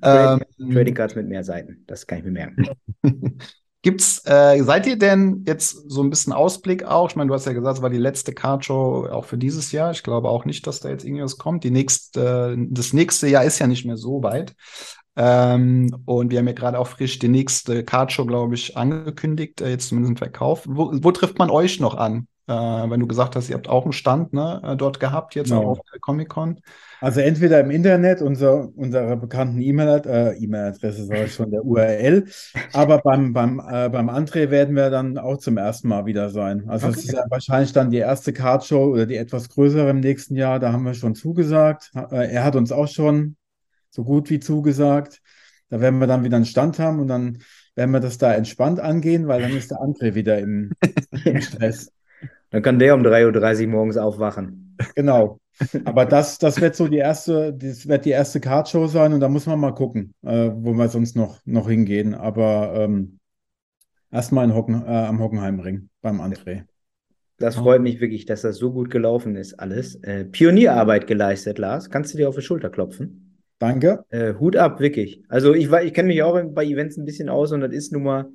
Trading, 0.01 0.45
Ähm, 0.59 0.73
Trading 0.73 0.93
Cards 0.93 1.15
mit 1.15 1.27
mehr 1.27 1.43
Seiten. 1.43 1.83
Das 1.87 2.05
kann 2.05 2.19
ich 2.19 2.25
mir 2.25 2.31
merken. 2.31 2.69
Gibt's, 3.81 4.21
äh, 4.25 4.61
seid 4.61 4.87
ihr 4.87 4.97
denn 4.97 5.45
jetzt 5.47 5.89
so 5.89 6.03
ein 6.03 6.09
bisschen 6.09 6.33
Ausblick 6.33 6.83
auch? 6.83 7.09
Ich 7.09 7.15
meine, 7.15 7.29
du 7.29 7.33
hast 7.33 7.45
ja 7.45 7.53
gesagt, 7.53 7.77
es 7.77 7.81
war 7.81 7.89
die 7.89 7.97
letzte 7.97 8.33
Cardshow 8.33 9.07
auch 9.09 9.23
für 9.23 9.37
dieses 9.37 9.71
Jahr. 9.71 9.91
Ich 9.91 10.03
glaube 10.03 10.27
auch 10.27 10.43
nicht, 10.43 10.67
dass 10.67 10.81
da 10.81 10.89
jetzt 10.89 11.05
irgendwas 11.05 11.37
kommt. 11.37 11.63
Die 11.63 11.71
nächste, 11.71 12.57
das 12.69 12.91
nächste 12.91 13.29
Jahr 13.29 13.45
ist 13.45 13.57
ja 13.59 13.67
nicht 13.67 13.85
mehr 13.85 13.95
so 13.95 14.21
weit. 14.21 14.53
Ähm, 15.15 15.95
und 16.05 16.31
wir 16.31 16.39
haben 16.39 16.47
ja 16.47 16.53
gerade 16.53 16.77
auch 16.77 16.87
frisch 16.87 17.19
die 17.19 17.29
nächste 17.29 17.85
Cardshow, 17.85 18.25
glaube 18.25 18.55
ich, 18.55 18.75
angekündigt, 18.75 19.61
äh, 19.61 19.69
jetzt 19.69 19.87
zumindest 19.87 20.11
im 20.11 20.17
Verkauf. 20.17 20.63
Wo, 20.67 20.91
wo 20.93 21.11
trifft 21.11 21.39
man 21.39 21.49
euch 21.49 21.79
noch 21.79 21.95
an? 21.95 22.27
Äh, 22.49 22.89
wenn 22.89 22.99
du 22.99 23.07
gesagt 23.07 23.35
hast, 23.35 23.49
ihr 23.49 23.55
habt 23.55 23.69
auch 23.69 23.83
einen 23.83 23.93
Stand 23.93 24.33
ne, 24.33 24.59
äh, 24.63 24.75
dort 24.75 24.99
gehabt, 24.99 25.35
jetzt 25.35 25.49
Genau. 25.49 25.63
auch 25.63 25.79
auf 25.79 25.79
der 25.93 25.99
Comic-Con. 25.99 26.59
Also 26.99 27.21
entweder 27.21 27.59
im 27.61 27.71
Internet, 27.71 28.21
unser, 28.21 28.75
unserer 28.75 29.15
bekannten 29.15 29.59
äh, 29.61 29.63
E-Mail-Adresse 29.63 31.05
sage 31.05 31.25
ich 31.25 31.33
schon, 31.33 31.51
der 31.51 31.63
URL, 31.63 32.25
aber 32.73 32.97
beim, 32.99 33.33
beim, 33.33 33.59
äh, 33.59 33.89
beim 33.89 34.09
André 34.09 34.49
werden 34.49 34.75
wir 34.75 34.89
dann 34.89 35.17
auch 35.17 35.37
zum 35.37 35.57
ersten 35.57 35.87
Mal 35.87 36.05
wieder 36.07 36.29
sein. 36.29 36.65
Also 36.67 36.89
es 36.89 36.97
Okay. 36.97 37.01
ist 37.05 37.13
ja 37.13 37.23
wahrscheinlich 37.29 37.71
dann 37.73 37.91
die 37.91 37.97
erste 37.97 38.33
Cardshow 38.33 38.91
oder 38.93 39.05
die 39.05 39.15
etwas 39.15 39.49
größere 39.49 39.89
im 39.91 39.99
nächsten 40.01 40.35
Jahr, 40.35 40.59
da 40.59 40.71
haben 40.73 40.83
wir 40.83 40.93
schon 40.93 41.15
zugesagt. 41.15 41.91
Äh, 41.95 42.31
er 42.33 42.43
hat 42.43 42.55
uns 42.55 42.71
auch 42.71 42.87
schon 42.87 43.37
so 43.89 44.03
gut 44.03 44.29
wie 44.29 44.39
zugesagt. 44.39 45.21
Da 45.69 45.79
werden 45.81 45.99
wir 45.99 46.07
dann 46.07 46.23
wieder 46.23 46.35
einen 46.37 46.45
Stand 46.45 46.79
haben 46.79 46.99
und 46.99 47.07
dann 47.07 47.39
werden 47.75 47.91
wir 47.91 47.99
das 47.99 48.17
da 48.17 48.33
entspannt 48.33 48.79
angehen, 48.79 49.27
weil 49.27 49.41
dann 49.41 49.55
ist 49.55 49.71
der 49.71 49.79
André 49.79 50.15
wieder 50.15 50.39
im, 50.39 50.75
im 51.23 51.39
Stress. 51.41 51.91
Dann 52.51 52.61
kann 52.61 52.79
der 52.79 52.95
um 52.95 53.01
3.30 53.01 53.65
Uhr 53.65 53.67
morgens 53.69 53.97
aufwachen. 53.97 54.77
Genau. 54.95 55.39
Aber 55.85 56.05
das, 56.05 56.37
das 56.37 56.61
wird 56.61 56.75
so 56.75 56.87
die 56.87 56.97
erste, 56.97 57.53
das 57.53 57.87
wird 57.87 58.05
die 58.05 58.11
erste 58.11 58.39
Cardshow 58.39 58.87
sein 58.87 59.13
und 59.13 59.19
da 59.19 59.27
muss 59.27 59.45
man 59.45 59.59
mal 59.59 59.73
gucken, 59.73 60.13
äh, 60.23 60.49
wo 60.53 60.73
wir 60.73 60.87
sonst 60.87 61.15
noch, 61.15 61.39
noch 61.45 61.69
hingehen. 61.69 62.15
Aber 62.15 62.73
ähm, 62.75 63.19
erstmal 64.11 64.53
Hocken, 64.53 64.81
äh, 64.85 64.87
am 64.87 65.19
Hockenheimring 65.19 65.89
beim 66.01 66.21
André. 66.21 66.63
Das 67.37 67.55
freut 67.55 67.81
mich 67.81 68.01
wirklich, 68.01 68.25
dass 68.25 68.41
das 68.41 68.57
so 68.57 68.71
gut 68.71 68.89
gelaufen 68.89 69.35
ist, 69.37 69.59
alles. 69.59 69.95
Äh, 70.03 70.25
Pionierarbeit 70.25 71.07
geleistet, 71.07 71.57
Lars. 71.57 71.89
Kannst 71.89 72.13
du 72.13 72.17
dir 72.17 72.27
auf 72.27 72.35
die 72.35 72.41
Schulter 72.41 72.69
klopfen? 72.69 73.41
Danke. 73.59 74.03
Äh, 74.09 74.33
Hut 74.35 74.57
ab, 74.57 74.79
wirklich. 74.79 75.23
Also 75.29 75.53
ich, 75.53 75.71
ich 75.71 75.93
kenne 75.93 76.07
mich 76.07 76.21
auch 76.21 76.41
bei 76.51 76.65
Events 76.65 76.97
ein 76.97 77.05
bisschen 77.05 77.29
aus 77.29 77.51
und 77.53 77.61
das 77.61 77.71
ist 77.71 77.93
nun 77.93 78.03
mal 78.03 78.29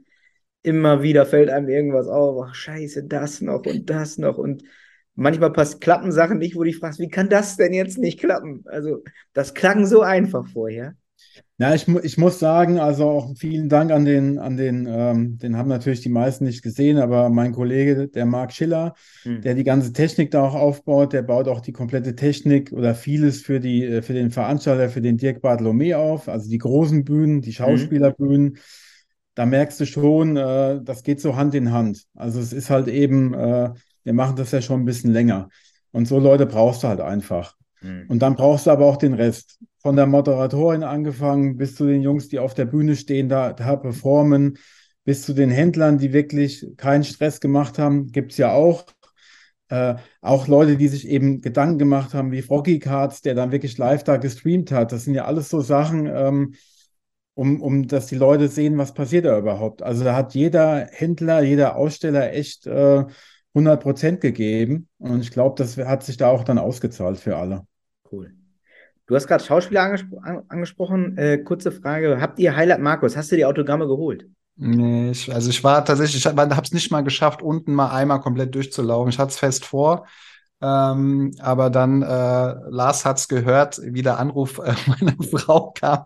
immer 0.64 1.02
wieder 1.02 1.26
fällt 1.26 1.50
einem 1.50 1.68
irgendwas 1.68 2.08
auf. 2.08 2.44
Ach, 2.48 2.54
scheiße, 2.54 3.04
das 3.04 3.40
noch 3.40 3.64
und 3.66 3.88
das 3.90 4.18
noch. 4.18 4.38
Und 4.38 4.64
manchmal 5.14 5.52
pass 5.52 5.78
klappen 5.78 6.10
Sachen 6.10 6.38
nicht, 6.38 6.56
wo 6.56 6.60
du 6.60 6.70
dich 6.70 6.78
fragst, 6.78 6.98
wie 6.98 7.08
kann 7.08 7.28
das 7.28 7.56
denn 7.56 7.72
jetzt 7.72 7.98
nicht 7.98 8.18
klappen? 8.18 8.64
Also 8.66 9.04
das 9.32 9.54
klang 9.54 9.86
so 9.86 10.02
einfach 10.02 10.46
vorher. 10.48 10.96
Ja, 11.58 11.72
ich, 11.74 11.86
ich 11.86 12.18
muss 12.18 12.40
sagen, 12.40 12.80
also 12.80 13.08
auch 13.08 13.36
vielen 13.36 13.68
Dank 13.68 13.92
an 13.92 14.04
den, 14.04 14.38
an 14.38 14.56
den, 14.56 14.86
ähm, 14.88 15.38
den 15.38 15.56
haben 15.56 15.68
natürlich 15.68 16.00
die 16.00 16.08
meisten 16.08 16.44
nicht 16.44 16.62
gesehen, 16.62 16.98
aber 16.98 17.28
mein 17.28 17.52
Kollege, 17.52 18.08
der 18.08 18.26
Marc 18.26 18.52
Schiller, 18.52 18.94
Hm. 19.22 19.40
der 19.40 19.54
die 19.54 19.64
ganze 19.64 19.92
Technik 19.92 20.32
da 20.32 20.42
auch 20.42 20.54
aufbaut, 20.54 21.12
der 21.12 21.22
baut 21.22 21.46
auch 21.48 21.60
die 21.60 21.72
komplette 21.72 22.16
Technik 22.16 22.72
oder 22.72 22.94
vieles 22.94 23.40
für 23.40 23.60
die, 23.60 23.84
äh, 23.84 24.02
für 24.02 24.14
den 24.14 24.32
Veranstalter, 24.32 24.88
für 24.88 25.00
den 25.00 25.16
Dirk 25.16 25.40
Bartholomä 25.42 25.94
auf, 25.94 26.28
also 26.28 26.50
die 26.50 26.58
großen 26.58 27.04
Bühnen, 27.04 27.40
die 27.40 27.52
Schauspielerbühnen. 27.52 28.58
Da 29.34 29.46
merkst 29.46 29.80
du 29.80 29.86
schon, 29.86 30.36
äh, 30.36 30.80
das 30.82 31.02
geht 31.02 31.20
so 31.20 31.36
Hand 31.36 31.54
in 31.54 31.72
Hand. 31.72 32.04
Also 32.14 32.40
es 32.40 32.52
ist 32.52 32.70
halt 32.70 32.88
eben, 32.88 33.34
äh, 33.34 33.72
wir 34.04 34.12
machen 34.12 34.36
das 34.36 34.52
ja 34.52 34.62
schon 34.62 34.82
ein 34.82 34.84
bisschen 34.84 35.12
länger. 35.12 35.48
Und 35.90 36.06
so 36.06 36.18
Leute 36.18 36.46
brauchst 36.46 36.82
du 36.82 36.88
halt 36.88 37.00
einfach. 37.00 37.56
Hm. 37.80 38.06
Und 38.08 38.20
dann 38.20 38.36
brauchst 38.36 38.66
du 38.66 38.70
aber 38.70 38.86
auch 38.86 38.96
den 38.96 39.14
Rest. 39.14 39.58
Von 39.78 39.96
der 39.96 40.06
Moderatorin 40.06 40.82
angefangen 40.82 41.56
bis 41.56 41.76
zu 41.76 41.86
den 41.86 42.00
Jungs, 42.00 42.28
die 42.28 42.38
auf 42.38 42.54
der 42.54 42.64
Bühne 42.64 42.96
stehen, 42.96 43.28
da, 43.28 43.52
da 43.52 43.76
performen, 43.76 44.56
bis 45.04 45.22
zu 45.22 45.34
den 45.34 45.50
Händlern, 45.50 45.98
die 45.98 46.12
wirklich 46.12 46.66
keinen 46.78 47.04
Stress 47.04 47.40
gemacht 47.40 47.78
haben, 47.78 48.10
gibt's 48.10 48.38
ja 48.38 48.52
auch. 48.52 48.86
Äh, 49.68 49.96
auch 50.20 50.46
Leute, 50.46 50.76
die 50.76 50.88
sich 50.88 51.08
eben 51.08 51.40
Gedanken 51.40 51.78
gemacht 51.78 52.14
haben, 52.14 52.32
wie 52.32 52.42
Froggy 52.42 52.78
Cards, 52.78 53.22
der 53.22 53.34
dann 53.34 53.52
wirklich 53.52 53.76
live 53.78 54.04
da 54.04 54.16
gestreamt 54.16 54.72
hat. 54.72 54.92
Das 54.92 55.04
sind 55.04 55.14
ja 55.14 55.24
alles 55.24 55.48
so 55.48 55.60
Sachen, 55.60 56.06
ähm, 56.06 56.54
um, 57.34 57.60
um 57.60 57.88
dass 57.88 58.06
die 58.06 58.16
Leute 58.16 58.48
sehen, 58.48 58.78
was 58.78 58.94
passiert 58.94 59.24
da 59.24 59.38
überhaupt. 59.38 59.82
Also 59.82 60.04
da 60.04 60.16
hat 60.16 60.34
jeder 60.34 60.86
Händler, 60.90 61.42
jeder 61.42 61.76
Aussteller 61.76 62.32
echt 62.32 62.66
äh, 62.66 63.04
100 63.54 63.82
Prozent 63.82 64.20
gegeben. 64.20 64.88
Und 64.98 65.20
ich 65.20 65.30
glaube, 65.30 65.54
das 65.58 65.76
hat 65.76 66.02
sich 66.02 66.16
da 66.16 66.28
auch 66.28 66.44
dann 66.44 66.58
ausgezahlt 66.58 67.18
für 67.18 67.36
alle. 67.36 67.66
Cool. 68.10 68.32
Du 69.06 69.14
hast 69.14 69.26
gerade 69.26 69.44
Schauspieler 69.44 69.82
angespro 69.82 70.18
an 70.18 70.42
angesprochen. 70.48 71.18
Äh, 71.18 71.38
kurze 71.38 71.72
Frage. 71.72 72.20
Habt 72.20 72.38
ihr 72.38 72.56
Highlight 72.56 72.80
Markus? 72.80 73.16
Hast 73.16 73.30
du 73.30 73.36
die 73.36 73.44
Autogramme 73.44 73.86
geholt? 73.86 74.26
Nee, 74.56 75.10
ich, 75.10 75.32
also 75.32 75.50
ich 75.50 75.62
war 75.64 75.84
tatsächlich, 75.84 76.24
ich 76.24 76.26
habe 76.26 76.60
es 76.62 76.72
nicht 76.72 76.90
mal 76.92 77.02
geschafft, 77.02 77.42
unten 77.42 77.74
mal 77.74 77.90
einmal 77.90 78.20
komplett 78.20 78.54
durchzulaufen. 78.54 79.10
Ich 79.10 79.18
hatte 79.18 79.30
es 79.30 79.38
fest 79.38 79.64
vor. 79.64 80.06
Ähm, 80.62 81.32
aber 81.40 81.68
dann, 81.68 82.02
äh, 82.02 82.06
Lars 82.06 83.04
hat's 83.04 83.28
gehört, 83.28 83.80
wie 83.84 84.02
der 84.02 84.18
Anruf 84.18 84.58
äh, 84.58 84.72
meiner 84.86 85.14
Frau 85.22 85.72
kam. 85.72 86.04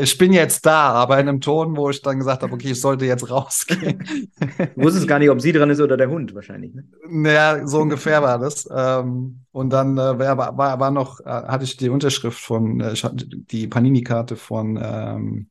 Ich 0.00 0.16
bin 0.16 0.32
jetzt 0.32 0.64
da, 0.64 0.92
aber 0.92 1.18
in 1.20 1.28
einem 1.28 1.40
Ton, 1.40 1.76
wo 1.76 1.90
ich 1.90 2.00
dann 2.00 2.18
gesagt 2.18 2.42
habe, 2.42 2.52
okay, 2.54 2.70
ich 2.70 2.80
sollte 2.80 3.04
jetzt 3.04 3.30
rausgehen. 3.30 4.04
Du 4.74 4.84
wusstest 4.84 5.08
gar 5.08 5.18
nicht, 5.18 5.30
ob 5.30 5.40
sie 5.40 5.52
dran 5.52 5.70
ist 5.70 5.80
oder 5.80 5.96
der 5.96 6.08
Hund 6.08 6.34
wahrscheinlich. 6.34 6.72
Ne? 6.74 6.84
Naja, 7.08 7.66
so 7.66 7.80
ungefähr 7.80 8.22
war 8.22 8.38
das. 8.38 8.68
Ähm, 8.70 9.40
und 9.52 9.70
dann 9.70 9.98
äh, 9.98 10.18
war, 10.18 10.56
war, 10.56 10.80
war 10.80 10.90
noch, 10.90 11.20
äh, 11.20 11.24
hatte 11.24 11.64
ich 11.64 11.76
die 11.76 11.88
Unterschrift 11.88 12.38
von, 12.38 12.80
äh, 12.80 12.92
ich 12.92 13.04
hatte 13.04 13.26
die 13.26 13.66
Panini-Karte 13.66 14.36
von, 14.36 14.78
ähm, 14.80 15.48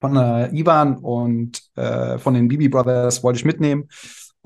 von 0.00 0.16
äh, 0.16 0.48
Ivan 0.50 0.98
und 0.98 1.62
von 1.74 2.34
den 2.34 2.48
Bibi 2.48 2.68
Brothers 2.68 3.22
wollte 3.22 3.38
ich 3.38 3.44
mitnehmen. 3.44 3.88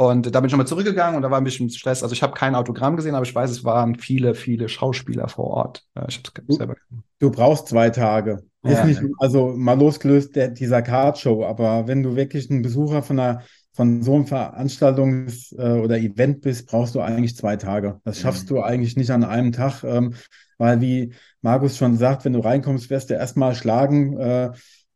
Und 0.01 0.35
da 0.35 0.41
bin 0.41 0.47
ich 0.47 0.53
nochmal 0.53 0.67
zurückgegangen 0.67 1.17
und 1.17 1.21
da 1.21 1.31
war 1.31 1.37
ein 1.37 1.45
bisschen 1.45 1.69
Stress. 1.69 2.03
Also 2.03 2.15
ich 2.15 2.23
habe 2.23 2.33
kein 2.33 2.55
Autogramm 2.55 2.97
gesehen, 2.97 3.15
aber 3.15 3.27
ich 3.27 3.35
weiß, 3.35 3.51
es 3.51 3.65
waren 3.65 3.97
viele, 3.97 4.35
viele 4.35 4.71
Schauspieler 4.71 5.29
vor 5.29 5.49
Ort. 5.49 5.85
Ich 6.09 6.17
habe 6.17 6.43
es 6.49 6.57
selber 6.57 6.75
gesehen. 6.75 7.05
Du 7.19 7.31
brauchst 7.31 7.69
zwei 7.69 7.91
Tage. 7.91 8.43
Ist 8.63 8.79
Ja. 8.79 8.87
nicht, 8.87 9.03
also 9.19 9.49
mal 9.55 9.79
losgelöst 9.79 10.37
der, 10.37 10.49
dieser 10.49 10.81
Cardshow, 10.81 11.45
aber 11.45 11.87
wenn 11.87 12.03
du 12.03 12.17
wirklich 12.17 12.49
ein 12.49 12.63
Besucher 12.63 13.03
von 13.03 13.21
einer 13.21 13.43
von 13.75 14.03
so 14.03 14.15
einem 14.15 14.25
Veranstaltungs- 14.25 15.55
äh, 15.59 15.79
oder 15.81 15.99
Event 15.99 16.41
bist, 16.41 16.67
brauchst 16.67 16.95
du 16.95 17.01
eigentlich 17.01 17.37
zwei 17.37 17.57
Tage. 17.57 18.01
Das 18.05 18.21
schaffst 18.21 18.49
du 18.49 18.63
eigentlich 18.63 18.97
nicht 18.97 19.11
an 19.11 19.23
einem 19.23 19.53
Tag, 19.53 19.85
ähm, 19.85 20.15
weil 20.57 20.81
wie 20.81 21.13
Markus 21.43 21.77
schon 21.77 21.99
sagt, 21.99 22.25
wenn 22.25 22.33
du 22.33 22.41
reinkommst, 22.41 22.89
wirst 22.89 23.11
du 23.11 23.15
erstmal 23.15 23.55
schlagen 23.55 24.17
äh, 24.19 24.51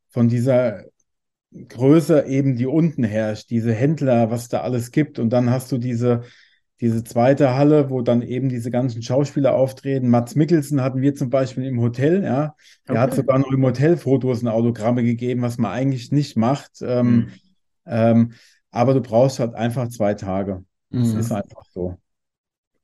von 0.09 0.29
dieser 0.29 0.85
Größe 1.69 2.27
eben, 2.27 2.57
die 2.57 2.67
unten 2.67 3.05
herrscht, 3.05 3.51
diese 3.51 3.73
Händler, 3.73 4.31
was 4.31 4.49
da 4.49 4.63
alles 4.63 4.91
gibt. 4.91 5.19
Und 5.19 5.31
dann 5.31 5.51
hast 5.51 5.71
du 5.73 5.79
diese, 5.79 6.23
diese 6.81 7.05
zweite 7.05 7.55
Halle, 7.55 7.91
wo 7.91 8.03
dann 8.03 8.23
eben 8.23 8.49
diese 8.49 8.71
ganzen 8.71 9.03
Schauspieler 9.03 9.55
auftreten. 9.55 10.09
Mats 10.09 10.35
Mikkelsen 10.35 10.83
hatten 10.83 11.01
wir 11.01 11.15
zum 11.15 11.31
Beispiel 11.31 11.65
im 11.65 11.81
Hotel, 11.81 12.25
ja. 12.25 12.57
Er 12.87 13.01
hat 13.01 13.11
Okay. 13.11 13.17
sogar 13.19 13.39
noch 13.39 13.51
im 13.53 13.65
Hotel 13.65 13.97
Fotos 13.97 14.43
und 14.43 14.49
Autogramme 14.49 15.05
gegeben, 15.05 15.43
was 15.43 15.59
man 15.59 15.71
eigentlich 15.73 16.11
nicht 16.13 16.37
macht. 16.37 16.83
Ähm, 16.83 17.29
Mhm. 17.29 17.33
ähm, 17.87 18.33
aber 18.71 18.95
du 18.95 19.01
brauchst 19.01 19.39
halt 19.39 19.55
einfach 19.55 19.89
zwei 19.89 20.15
Tage. 20.15 20.65
Das 20.91 21.13
Mhm. 21.13 21.21
ist 21.21 21.33
einfach 21.33 21.65
so. 21.73 21.97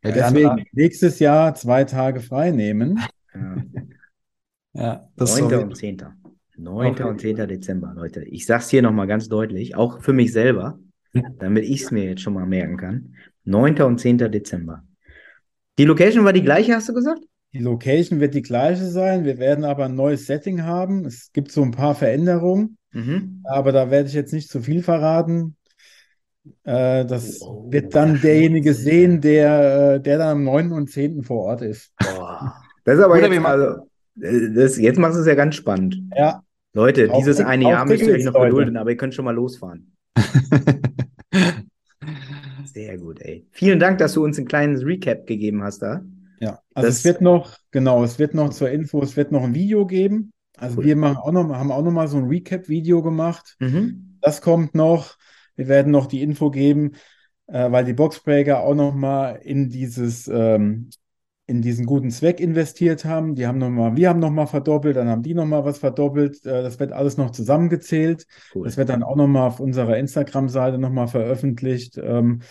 Ja, 0.03 0.13
Deswegen 0.13 0.65
nächstes 0.73 1.19
Jahr 1.19 1.55
zwei 1.55 1.85
Tage 1.85 2.21
frei 2.21 2.51
nehmen. 2.53 2.99
Ja. 3.35 3.55
ja, 4.73 5.09
das 5.17 5.31
9. 5.31 5.49
so, 5.59 5.63
und 5.65 5.77
10. 5.77 6.20
9. 6.63 6.93
Okay. 6.93 7.03
und 7.05 7.21
10. 7.21 7.37
Dezember, 7.49 7.93
Leute. 7.95 8.25
Ich 8.25 8.47
sag's 8.47 8.69
hier 8.71 8.83
nochmal 8.83 9.07
ganz 9.07 9.29
deutlich, 9.29 9.75
auch 9.77 10.01
für 10.03 10.13
mich 10.13 10.33
selber, 10.33 10.79
damit 11.39 11.65
ich 11.65 11.83
es 11.83 11.91
mir 11.91 12.05
jetzt 12.05 12.23
schon 12.23 12.35
mal 12.35 12.47
merken 12.47 12.77
kann. 12.77 13.15
9. 13.45 13.81
und 13.83 13.99
10. 13.99 14.19
Dezember. 14.19 14.85
Die 15.79 15.85
Location 15.85 16.25
war 16.25 16.33
die 16.33 16.43
gleiche, 16.43 16.75
hast 16.75 16.89
du 16.89 16.95
gesagt? 16.95 17.21
Die 17.53 17.59
Location 17.59 18.21
wird 18.21 18.35
die 18.35 18.43
gleiche 18.43 18.85
sein. 18.87 19.25
Wir 19.25 19.39
werden 19.39 19.65
aber 19.65 19.87
ein 19.87 19.95
neues 19.97 20.27
Setting 20.27 20.63
haben. 20.63 21.05
Es 21.05 21.33
gibt 21.33 21.51
so 21.51 21.63
ein 21.63 21.73
paar 21.73 21.95
Veränderungen, 21.95 22.77
Mhm. 22.93 23.41
aber 23.45 23.73
da 23.73 23.91
werde 23.91 24.09
ich 24.09 24.15
jetzt 24.15 24.33
nicht 24.33 24.49
zu 24.51 24.61
viel 24.61 24.83
verraten. 24.83 25.57
Äh, 26.65 27.05
das 27.07 27.41
Oh, 27.43 27.67
wird 27.71 27.95
dann 27.95 28.15
das 28.15 28.23
derjenige 28.23 28.75
sehen, 28.75 29.21
der, 29.21 29.95
äh, 29.97 30.01
der 30.01 30.19
dann 30.19 30.29
am 30.29 30.45
9. 30.45 30.73
und 30.73 30.91
10. 30.91 31.23
vor 31.23 31.43
Ort 31.45 31.63
ist. 31.63 31.93
Boah. 31.99 32.55
Das 32.85 32.99
ist 32.99 33.05
aber 33.05 33.15
Oder 33.15 33.33
jetzt, 33.33 33.45
also, 33.45 33.89
äh, 34.21 34.53
das, 34.55 34.79
jetzt 34.79 34.99
machst 34.99 35.17
du 35.17 35.21
es 35.21 35.27
ja 35.27 35.35
ganz 35.35 35.55
spannend. 35.57 36.01
Ja, 36.17 36.43
Leute, 36.73 37.11
Auf 37.11 37.19
dieses 37.19 37.39
die- 37.39 37.45
eine 37.45 37.65
Jahr 37.65 37.85
müsst 37.85 38.03
ihr 38.03 38.15
euch 38.15 38.25
noch 38.25 38.35
gedulden, 38.41 38.77
aber 38.77 38.91
ihr 38.91 38.97
könnt 38.97 39.15
schon 39.15 39.25
mal 39.25 39.35
losfahren. 39.35 39.93
Sehr 42.65 42.99
gut, 42.99 43.21
ey. 43.21 43.47
Vielen 43.51 43.79
Dank, 43.81 43.99
dass 43.99 44.15
du 44.15 44.25
uns 44.25 44.39
ein 44.39 44.47
kleines 44.47 44.85
Recap 44.85 45.27
gegeben 45.27 45.63
hast 45.63 45.81
da. 45.83 46.03
ja. 46.41 46.61
Also 46.75 46.89
Das- 46.89 46.99
es 46.99 47.05
wird 47.05 47.21
noch, 47.21 47.59
genau, 47.71 48.05
es 48.05 48.19
wird 48.19 48.35
noch 48.35 48.51
zur 48.51 48.71
Info, 48.71 49.03
es 49.03 49.17
wird 49.17 49.33
noch 49.33 49.43
ein 49.43 49.55
Video 49.55 49.87
geben. 49.87 50.33
Also 50.57 50.79
Cool. 50.79 50.85
wir 50.85 50.97
machen 50.97 51.17
auch 51.17 51.33
noch, 51.33 51.49
haben 51.55 51.73
auch 51.73 51.83
noch 51.83 51.91
mal 51.91 52.07
so 52.09 52.19
ein 52.19 52.25
Recap-Video 52.29 53.03
gemacht. 53.03 53.57
Mhm. 53.61 54.17
Das 54.21 54.41
kommt 54.43 54.75
noch. 54.75 55.17
Wir 55.57 55.69
werden 55.69 55.91
noch 55.91 56.07
die 56.07 56.23
Info 56.23 56.51
geben, 56.51 56.93
äh, 57.47 57.71
weil 57.71 57.85
die 57.85 57.93
Boxbreaker 57.95 58.61
auch 58.61 58.75
noch 58.75 58.95
mal 58.95 59.33
in 59.43 59.69
dieses, 59.71 60.29
ähm, 60.33 60.91
in 61.51 61.63
diesen 61.63 61.85
guten 61.85 62.11
Zweck 62.11 62.39
investiert 62.39 63.05
haben. 63.05 63.35
Die 63.35 63.47
haben 63.47 63.59
noch 63.59 63.71
mal, 63.71 63.97
wir 63.97 64.09
haben 64.09 64.21
noch 64.21 64.31
mal 64.31 64.47
verdoppelt, 64.47 64.97
dann 64.97 65.09
haben 65.09 65.23
die 65.23 65.35
noch 65.35 65.47
mal 65.47 65.65
was 65.65 65.79
verdoppelt. 65.79 66.47
Äh, 66.47 66.63
das 66.63 66.79
wird 66.79 66.93
alles 66.93 67.17
noch 67.17 67.31
zusammengezählt. 67.31 68.27
Cool. 68.55 68.65
Das 68.65 68.77
wird 68.77 68.89
dann 68.89 69.03
auch 69.03 69.17
noch 69.17 69.27
mal 69.27 69.49
auf 69.49 69.59
unserer 69.59 69.99
Instagram-Seite 69.99 70.79
noch 70.79 70.91
mal 70.91 71.09
veröffentlicht. 71.09 71.99
Ähm, 71.99 72.43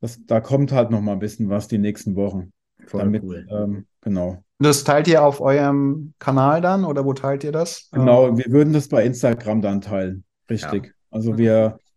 das, 0.00 0.18
da 0.24 0.40
kommt 0.40 0.72
halt 0.72 0.90
noch 0.90 1.02
mal 1.02 1.12
ein 1.12 1.18
bisschen 1.18 1.50
was 1.50 1.68
die 1.68 1.78
nächsten 1.78 2.16
Wochen. 2.16 2.52
Voll 2.86 3.02
Damit, 3.02 3.22
cool. 3.22 3.46
ähm, 3.50 3.86
genau. 4.00 4.42
Das 4.58 4.84
teilt 4.84 5.06
ihr 5.06 5.22
auf 5.22 5.42
eurem 5.42 6.14
Kanal 6.18 6.62
dann 6.62 6.86
oder 6.86 7.04
wo 7.04 7.12
teilt 7.12 7.44
ihr 7.44 7.52
das? 7.52 7.88
Genau, 7.92 8.28
Ähm, 8.28 8.38
wir 8.38 8.46
würden 8.46 8.72
das 8.72 8.88
bei 8.88 9.04
Instagram 9.04 9.60
dann 9.60 9.82
teilen. 9.82 10.24
Richtig. 10.48 10.94
Also 11.10 11.36
wir, 11.36 11.78
äh, 11.78 11.89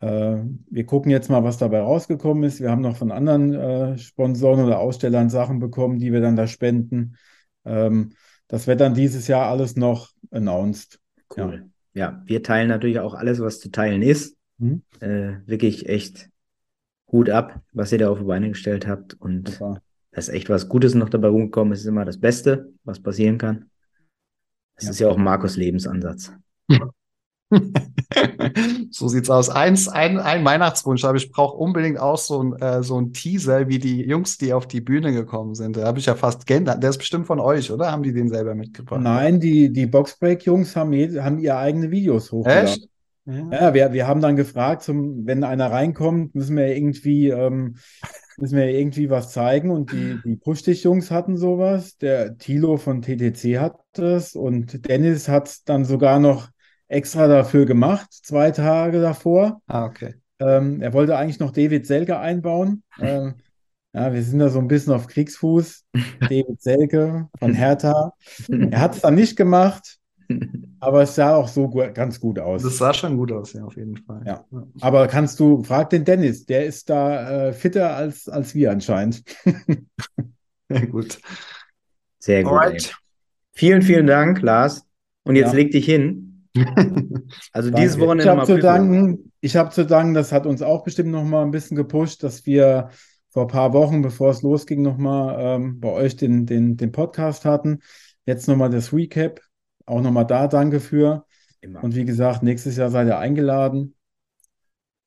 wir 0.00 0.84
gucken 0.84 1.10
jetzt 1.10 1.30
mal, 1.30 1.44
was 1.44 1.56
dabei 1.56 1.80
rausgekommen 1.80 2.44
ist. 2.44 2.60
Wir 2.60 2.70
haben 2.70 2.82
noch 2.82 2.96
von 2.96 3.10
anderen 3.10 3.54
äh, 3.54 3.96
Sponsoren 3.96 4.64
oder 4.64 4.78
Ausstellern 4.78 5.30
Sachen 5.30 5.60
bekommen, 5.60 5.98
die 5.98 6.12
wir 6.12 6.20
dann 6.20 6.36
da 6.36 6.46
spenden. 6.46 7.16
Ähm, 7.64 8.12
das 8.46 8.66
wird 8.66 8.80
dann 8.80 8.94
dieses 8.94 9.28
Jahr 9.28 9.46
alles 9.48 9.76
noch 9.76 10.10
announced. 10.30 11.00
Cool. 11.34 11.70
Ja, 11.94 12.22
wir 12.26 12.42
teilen 12.42 12.68
natürlich 12.68 12.98
auch 12.98 13.14
alles, 13.14 13.40
was 13.40 13.60
zu 13.60 13.70
teilen 13.70 14.02
ist. 14.02 14.36
Mhm. 14.58 14.82
Äh, 15.00 15.36
wirklich 15.46 15.88
echt 15.88 16.28
Hut 17.10 17.30
ab, 17.30 17.62
was 17.72 17.92
ihr 17.92 17.98
da 17.98 18.10
auf 18.10 18.18
die 18.18 18.24
Beine 18.24 18.48
gestellt 18.50 18.86
habt. 18.86 19.14
Und 19.14 19.48
Super. 19.48 19.80
da 20.10 20.18
ist 20.18 20.28
echt 20.28 20.50
was 20.50 20.68
Gutes 20.68 20.94
noch 20.94 21.08
dabei 21.08 21.28
rumgekommen. 21.28 21.72
Es 21.72 21.80
ist 21.80 21.86
immer 21.86 22.04
das 22.04 22.18
Beste, 22.20 22.72
was 22.84 23.00
passieren 23.00 23.38
kann. 23.38 23.70
Das 24.76 24.84
Ja. 24.84 24.90
ist 24.90 24.98
ja 25.00 25.08
auch 25.08 25.16
Markus 25.16 25.56
Lebensansatz. 25.56 26.32
So 28.90 29.08
sieht's 29.08 29.30
aus. 29.30 29.48
Eins, 29.48 29.88
ein, 29.88 30.18
ein 30.18 30.44
Weihnachtswunsch, 30.44 31.04
aber 31.04 31.16
ich 31.16 31.32
brauche 31.32 31.56
unbedingt 31.56 31.98
auch 31.98 32.18
so 32.18 32.42
ein, 32.42 32.52
äh, 32.60 32.82
so 32.82 33.00
ein 33.00 33.12
Teaser, 33.12 33.68
wie 33.68 33.78
die 33.78 34.02
Jungs, 34.02 34.38
die 34.38 34.52
auf 34.52 34.68
die 34.68 34.80
Bühne 34.80 35.12
gekommen 35.12 35.54
sind. 35.54 35.76
Da 35.76 35.86
habe 35.86 35.98
ich 35.98 36.06
ja 36.06 36.14
fast 36.14 36.46
gern, 36.46 36.64
der 36.64 36.82
ist 36.82 36.98
bestimmt 36.98 37.26
von 37.26 37.40
euch, 37.40 37.72
oder? 37.72 37.90
Haben 37.90 38.04
die 38.04 38.12
den 38.12 38.28
selber 38.28 38.54
mitgebracht? 38.54 39.00
Nein, 39.00 39.40
die, 39.40 39.72
die 39.72 39.86
Boxbreak-Jungs 39.86 40.76
haben, 40.76 40.92
haben 40.92 41.38
ihre 41.38 41.58
eigene 41.58 41.90
Videos 41.90 42.30
hochgeladen. 42.30 42.68
Echt? 42.68 42.88
Ja. 43.26 43.50
Ja, 43.50 43.74
wir, 43.74 43.92
wir 43.92 44.06
haben 44.06 44.20
dann 44.20 44.36
gefragt, 44.36 44.82
zum, 44.82 45.26
wenn 45.26 45.44
einer 45.44 45.72
reinkommt, 45.72 46.34
müssen 46.34 46.56
wir 46.56 46.76
irgendwie, 46.76 47.30
ähm, 47.30 47.76
müssen 48.36 48.56
wir 48.56 48.66
irgendwie 48.66 49.08
was 49.08 49.32
zeigen. 49.32 49.70
Und 49.70 49.92
die, 49.92 50.18
die 50.24 50.36
Push-Dich-Jungs 50.36 51.10
hatten 51.10 51.36
sowas. 51.36 51.96
Der 51.96 52.36
Thilo 52.36 52.76
von 52.76 53.00
TTC 53.02 53.58
hat 53.58 53.76
das 53.94 54.34
und 54.34 54.86
Dennis 54.88 55.28
hat 55.28 55.68
dann 55.68 55.84
sogar 55.84 56.20
noch 56.20 56.48
extra 56.88 57.26
dafür 57.28 57.66
gemacht, 57.66 58.08
zwei 58.10 58.50
Tage 58.50 59.00
davor. 59.00 59.62
Ah, 59.66 59.86
okay. 59.86 60.14
Ähm, 60.38 60.80
er 60.82 60.92
wollte 60.92 61.16
eigentlich 61.16 61.38
noch 61.38 61.52
David 61.52 61.86
Selke 61.86 62.18
einbauen. 62.18 62.82
Ähm, 63.00 63.34
ja, 63.96 64.12
wir 64.12 64.24
sind 64.24 64.40
da 64.40 64.48
so 64.48 64.58
ein 64.58 64.66
bisschen 64.66 64.92
auf 64.92 65.06
Kriegsfuß. 65.06 65.84
David 66.20 66.60
Selke 66.60 67.28
von 67.38 67.54
Hertha. 67.54 68.12
Er 68.48 68.80
hat 68.80 68.96
es 68.96 69.02
dann 69.02 69.14
nicht 69.14 69.36
gemacht, 69.36 69.98
aber 70.80 71.02
es 71.02 71.14
sah 71.14 71.36
auch 71.36 71.46
so 71.46 71.68
gu 71.68 71.92
ganz 71.92 72.18
gut 72.18 72.40
aus. 72.40 72.64
Das 72.64 72.78
sah 72.78 72.92
schon 72.92 73.16
gut 73.16 73.30
aus, 73.30 73.52
ja, 73.52 73.64
auf 73.64 73.76
jeden 73.76 73.96
Fall. 73.98 74.22
Ja. 74.26 74.44
Aber 74.80 75.06
kannst 75.06 75.38
du, 75.38 75.62
frag 75.62 75.90
den 75.90 76.04
Dennis, 76.04 76.44
der 76.44 76.66
ist 76.66 76.90
da 76.90 77.48
äh, 77.48 77.52
fitter 77.52 77.94
als, 77.94 78.28
als 78.28 78.54
wir 78.56 78.72
anscheinend. 78.72 79.22
Ja, 80.68 80.84
gut. 80.86 81.20
Sehr 82.18 82.42
gut. 82.42 82.96
Vielen, 83.52 83.82
vielen 83.82 84.06
Dank, 84.08 84.42
Lars. 84.42 84.84
Und 85.22 85.36
jetzt 85.36 85.52
Ja. 85.52 85.56
leg 85.56 85.70
dich 85.70 85.84
hin. 85.84 86.33
Also 87.52 87.70
dieses 87.70 87.92
Danke. 87.92 88.06
Wochenende 88.06 88.22
Ich 88.22 88.28
habe 88.28 88.38
mal 88.38 88.46
zu 88.46 88.58
danken, 88.58 89.32
ich 89.40 89.56
habe 89.56 89.70
zu 89.70 89.86
danken, 89.86 90.14
das 90.14 90.32
hat 90.32 90.46
uns 90.46 90.62
auch 90.62 90.84
bestimmt 90.84 91.10
noch 91.10 91.24
mal 91.24 91.42
ein 91.42 91.50
bisschen 91.50 91.76
gepusht, 91.76 92.22
dass 92.22 92.46
wir 92.46 92.90
vor 93.30 93.42
ein 93.42 93.48
paar 93.48 93.72
Wochen, 93.72 94.02
bevor 94.02 94.30
es 94.30 94.42
losging, 94.42 94.82
noch 94.82 94.96
mal 94.96 95.36
ähm, 95.38 95.80
bei 95.80 95.88
euch 95.88 96.16
den, 96.16 96.46
den, 96.46 96.76
den 96.76 96.92
Podcast 96.92 97.44
hatten. 97.44 97.80
Jetzt 98.26 98.46
noch 98.46 98.56
mal 98.56 98.70
das 98.70 98.92
Recap. 98.92 99.40
Auch 99.86 100.00
noch 100.00 100.12
mal 100.12 100.24
da 100.24 100.46
danke 100.46 100.78
für. 100.78 101.26
Immer. 101.60 101.82
Und 101.82 101.96
wie 101.96 102.04
gesagt, 102.04 102.42
nächstes 102.42 102.76
Jahr 102.76 102.90
seid 102.90 103.08
ihr 103.08 103.18
eingeladen. 103.18 103.96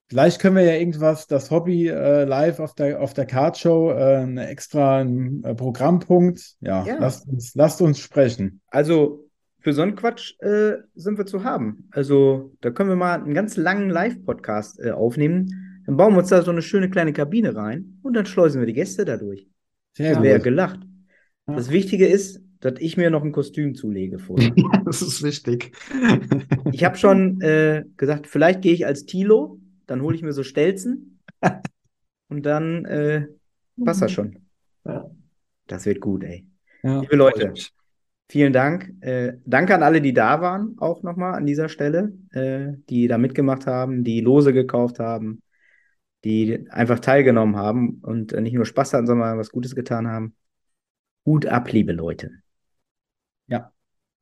Vielleicht 0.10 0.40
können 0.40 0.56
wir 0.56 0.64
ja 0.64 0.74
irgendwas, 0.74 1.28
das 1.28 1.52
Hobby 1.52 1.88
äh, 1.88 2.24
live 2.24 2.60
auf 2.60 2.74
der, 2.74 3.02
auf 3.02 3.14
der 3.14 3.26
Cardshow, 3.26 3.92
äh, 3.92 4.18
eine 4.18 4.48
extra 4.48 5.00
ein, 5.00 5.44
äh, 5.44 5.54
Programmpunkt. 5.54 6.56
Ja, 6.62 6.86
Ja. 6.86 6.98
Lasst 7.00 7.28
uns, 7.28 7.56
lasst 7.56 7.82
uns 7.82 8.00
sprechen. 8.00 8.62
Also 8.68 9.27
für 9.68 9.74
so 9.74 9.82
einen 9.82 9.98
Quatsch 9.98 10.34
äh, 10.40 10.78
sind 10.96 11.18
wir 11.18 11.26
zu 11.26 11.44
haben. 11.44 11.90
Also 11.92 12.54
da 12.62 12.72
können 12.72 12.88
wir 12.88 12.96
mal 12.96 13.22
einen 13.22 13.34
ganz 13.34 13.58
langen 13.58 13.90
Live-Podcast 13.90 14.80
äh, 14.80 14.92
aufnehmen. 14.92 15.82
Dann 15.86 15.98
bauen 15.98 16.14
wir 16.14 16.20
uns 16.20 16.30
da 16.30 16.42
so 16.42 16.52
eine 16.52 16.62
schöne 16.62 16.90
kleine 16.90 17.12
Kabine 17.12 17.54
rein 17.54 18.00
und 18.02 18.14
dann 18.14 18.26
schleusen 18.26 18.62
wir 18.62 18.66
die 18.66 18.72
Gäste 18.72 19.04
dadurch. 19.04 19.46
Sehr 19.92 20.24
Wer 20.24 20.36
gut. 20.36 20.46
gelacht. 20.46 20.80
Ja. 21.50 21.56
Das 21.56 21.70
Wichtige 21.70 22.08
ist, 22.08 22.42
dass 22.62 22.76
ich 22.80 22.96
mir 22.96 23.10
noch 23.10 23.26
ein 23.26 23.34
Kostüm 23.34 23.76
zulege 23.76 24.20
vorher. 24.20 24.54
Das 24.86 25.02
ist 25.02 25.22
wichtig. 25.22 25.76
Ich 26.72 26.86
habe 26.86 26.96
schon 26.96 27.42
äh, 27.42 27.84
gesagt, 27.98 28.26
vielleicht 28.26 28.62
gehe 28.62 28.72
ich 28.74 28.86
als 28.86 29.06
Tilo, 29.06 29.60
dann 29.86 30.02
hole 30.02 30.16
ich 30.16 30.22
mir 30.22 30.32
so 30.32 30.44
Stelzen 30.44 31.20
und 32.30 32.46
dann 32.46 32.86
äh, 32.86 33.28
passt 33.84 34.02
das 34.02 34.14
schon. 34.14 34.46
Ja. 34.86 35.12
Das 35.66 35.86
wird 35.86 36.00
gut, 36.00 36.24
ey. 36.24 36.48
Ja, 36.84 37.02
Liebe 37.02 37.18
Leute. 37.18 37.54
Vielen 38.30 38.52
Dank. 38.52 38.94
Äh, 39.02 39.34
danke 39.46 39.74
an 39.74 39.84
alle, 39.84 40.02
die 40.02 40.14
da 40.14 40.42
waren, 40.42 40.76
auch 40.80 41.02
nochmal 41.02 41.36
an 41.36 41.46
dieser 41.46 41.70
Stelle, 41.70 42.12
äh, 42.32 42.74
die 42.90 43.08
da 43.08 43.18
mitgemacht 43.18 43.68
haben, 43.68 44.04
die 44.04 44.20
Lose 44.20 44.52
gekauft 44.52 45.00
haben, 45.00 45.42
die 46.26 46.70
einfach 46.70 47.00
teilgenommen 47.00 47.56
haben 47.56 48.02
und 48.02 48.34
äh, 48.34 48.42
nicht 48.42 48.54
nur 48.54 48.66
Spaß 48.66 48.94
hatten, 48.94 49.08
sondern 49.08 49.38
was 49.38 49.52
Gutes 49.52 49.76
getan 49.76 50.08
haben. 50.08 50.36
Hut 51.26 51.46
ab, 51.46 51.72
liebe 51.72 51.94
Leute. 51.94 52.32
Ja. 53.48 53.72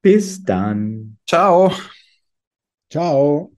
Bis 0.02 0.44
dann. 0.44 1.18
Ciao. 1.26 1.72
Ciao. 2.90 3.55